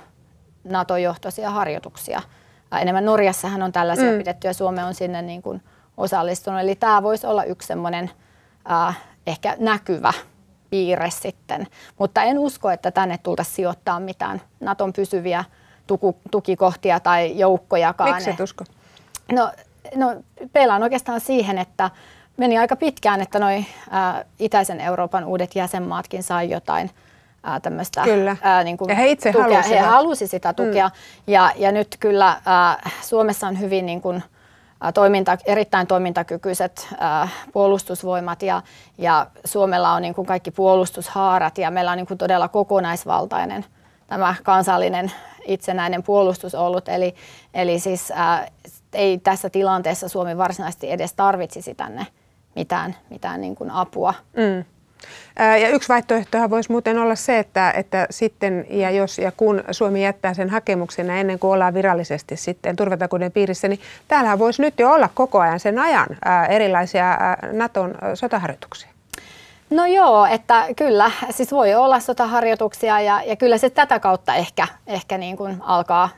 NATO-johtoisia 0.65 1.51
harjoituksia. 1.51 2.23
Enemmän 2.81 3.05
Norjassahan 3.05 3.63
on 3.63 3.73
tällaisia 3.73 4.13
mm. 4.13 4.19
pidetty 4.19 4.47
ja 4.47 4.55
Suomi 4.55 4.83
on 4.83 4.95
sinne 4.95 5.23
niin 5.23 5.43
kuin 5.43 5.63
osallistunut. 5.97 6.61
Eli 6.61 6.75
tämä 6.75 7.03
voisi 7.03 7.27
olla 7.27 7.45
yksi 7.45 7.69
semmoinen 7.69 8.11
äh, 8.71 8.99
ehkä 9.27 9.57
näkyvä 9.59 10.13
piirre 10.71 11.11
sitten. 11.11 11.67
Mutta 11.99 12.23
en 12.23 12.39
usko, 12.39 12.71
että 12.71 12.91
tänne 12.91 13.19
tultaisiin 13.19 13.55
sijoittaa 13.55 14.01
mitään 14.01 14.41
Naton 14.61 14.93
pysyviä 14.93 15.45
tuku, 15.87 16.17
tukikohtia 16.31 17.01
tai 17.01 17.39
joukkojakaan. 17.39 18.15
Miksi 18.15 18.31
et 18.31 18.41
usko? 18.41 18.65
No, 19.33 19.53
no 19.95 20.17
pelaan 20.53 20.83
oikeastaan 20.83 21.21
siihen, 21.21 21.59
että 21.59 21.91
meni 22.37 22.59
aika 22.59 22.77
pitkään, 22.77 23.21
että 23.21 23.39
noi 23.39 23.57
äh, 23.57 24.25
itäisen 24.39 24.81
Euroopan 24.81 25.25
uudet 25.25 25.57
jäsenmaatkin 25.57 26.23
sai 26.23 26.51
jotain 26.51 26.91
tämmöistä 27.63 28.03
kyllä. 28.03 28.37
Ää, 28.43 28.65
niin 28.65 28.77
kuin 28.77 28.89
ja 28.89 28.95
he 28.95 29.11
itse 29.11 29.33
tukea. 29.33 29.43
halusivat. 29.45 29.79
He 29.79 29.87
halusi 29.87 30.27
sitä 30.27 30.53
tukea 30.53 30.89
mm. 30.89 30.93
ja, 31.27 31.53
ja 31.57 31.73
nyt 31.73 31.97
kyllä 32.01 32.41
ää, 32.47 32.91
Suomessa 33.03 33.47
on 33.47 33.61
hyvin 33.61 33.87
niin 33.87 34.03
kuin, 34.03 34.23
toiminta, 34.95 35.39
erittäin 35.47 35.87
toimintakykyiset 35.87 36.89
ää, 36.99 37.29
puolustusvoimat 37.53 38.43
ja, 38.43 38.63
ja 38.99 39.27
Suomella 39.45 39.93
on 39.93 40.03
niin 40.03 40.15
kuin 40.15 40.27
kaikki 40.27 40.51
puolustushaarat 40.51 41.59
ja 41.59 41.71
meillä 41.71 41.91
on 41.91 41.97
niin 41.97 42.07
kuin 42.07 42.19
todella 42.19 42.49
kokonaisvaltainen 42.49 43.65
tämä 44.07 44.35
kansallinen 44.43 45.13
itsenäinen 45.45 46.03
puolustus 46.03 46.55
ollut. 46.55 46.89
Eli, 46.89 47.15
eli 47.55 47.79
siis 47.79 48.13
ää, 48.15 48.49
ei 48.93 49.19
tässä 49.19 49.51
tilanteessa 49.51 50.09
Suomi 50.09 50.39
varsinaisesti 50.39 50.91
edes 50.91 51.13
tarvitsisi 51.15 51.75
tänne 51.75 52.07
mitään, 52.57 52.97
mitään 53.11 53.41
niin 53.41 53.55
kuin 53.55 53.71
apua. 53.71 54.15
Mm. 54.37 54.65
Ja 55.61 55.69
yksi 55.69 55.89
vaihtoehtohan 55.89 56.51
voisi 56.51 56.73
muuten 56.73 56.99
olla 56.99 57.15
se, 57.15 57.39
että, 57.39 57.71
että 57.71 58.07
sitten 58.11 58.67
ja 58.71 58.91
jos 58.91 59.19
ja 59.19 59.33
kun 59.33 59.65
Suomi 59.71 60.05
jättää 60.05 60.35
sen 60.35 60.51
hakemuksen 60.51 61.11
ennen 61.11 61.39
kuin 61.39 61.51
ollaan 61.51 61.75
virallisesti 61.75 62.37
sitten 62.37 62.77
turvatakuuden 62.77 63.33
piirissä, 63.33 63.69
niin 63.69 63.81
täällähän 64.09 64.39
voisi 64.39 64.63
nyt 64.63 64.75
jo 64.79 64.93
olla 64.93 65.09
koko 65.15 65.41
ajan 65.41 65.61
sen 65.61 65.79
ajan 65.79 66.09
erilaisia 66.49 67.19
Naton 67.53 67.95
sotaharjoituksia. 68.15 68.91
No 69.71 69.87
joo, 69.87 70.27
että 70.27 70.67
kyllä, 70.77 71.11
siis 71.31 71.53
voi 71.53 71.75
olla 71.75 72.01
sotaharjoituksia 72.01 73.01
ja, 73.01 73.23
ja 73.27 73.37
kyllä 73.37 73.59
se 73.59 73.71
tätä 73.71 74.01
kautta 74.01 74.35
ehkä, 74.35 74.67
ehkä 74.87 75.19
niin 75.19 75.37
kuin 75.37 75.57
alkaa 75.61 76.09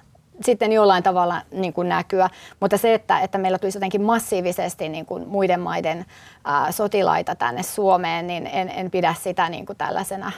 sitten 0.44 0.72
jollain 0.72 1.02
tavalla 1.02 1.42
niin 1.50 1.72
kuin 1.72 1.88
näkyä, 1.88 2.30
mutta 2.60 2.78
se, 2.78 2.94
että, 2.94 3.20
että 3.20 3.38
meillä 3.38 3.58
tulisi 3.58 3.78
jotenkin 3.78 4.02
massiivisesti 4.02 4.88
niin 4.88 5.06
kuin 5.06 5.28
muiden 5.28 5.60
maiden 5.60 6.06
ää, 6.44 6.72
sotilaita 6.72 7.34
tänne 7.34 7.62
Suomeen, 7.62 8.26
niin 8.26 8.46
en, 8.46 8.68
en 8.68 8.90
pidä 8.90 9.14
sitä 9.22 9.48
niin 9.48 9.66
kuin 9.66 9.78
tällaisena 9.78 10.32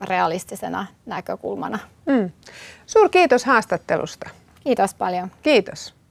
realistisena 0.00 0.86
näkökulmana. 1.06 1.78
Mm. 2.06 2.30
Suur 2.86 3.08
kiitos 3.08 3.44
haastattelusta. 3.44 4.30
Kiitos 4.64 4.94
paljon. 4.94 5.30
Kiitos. 5.42 6.01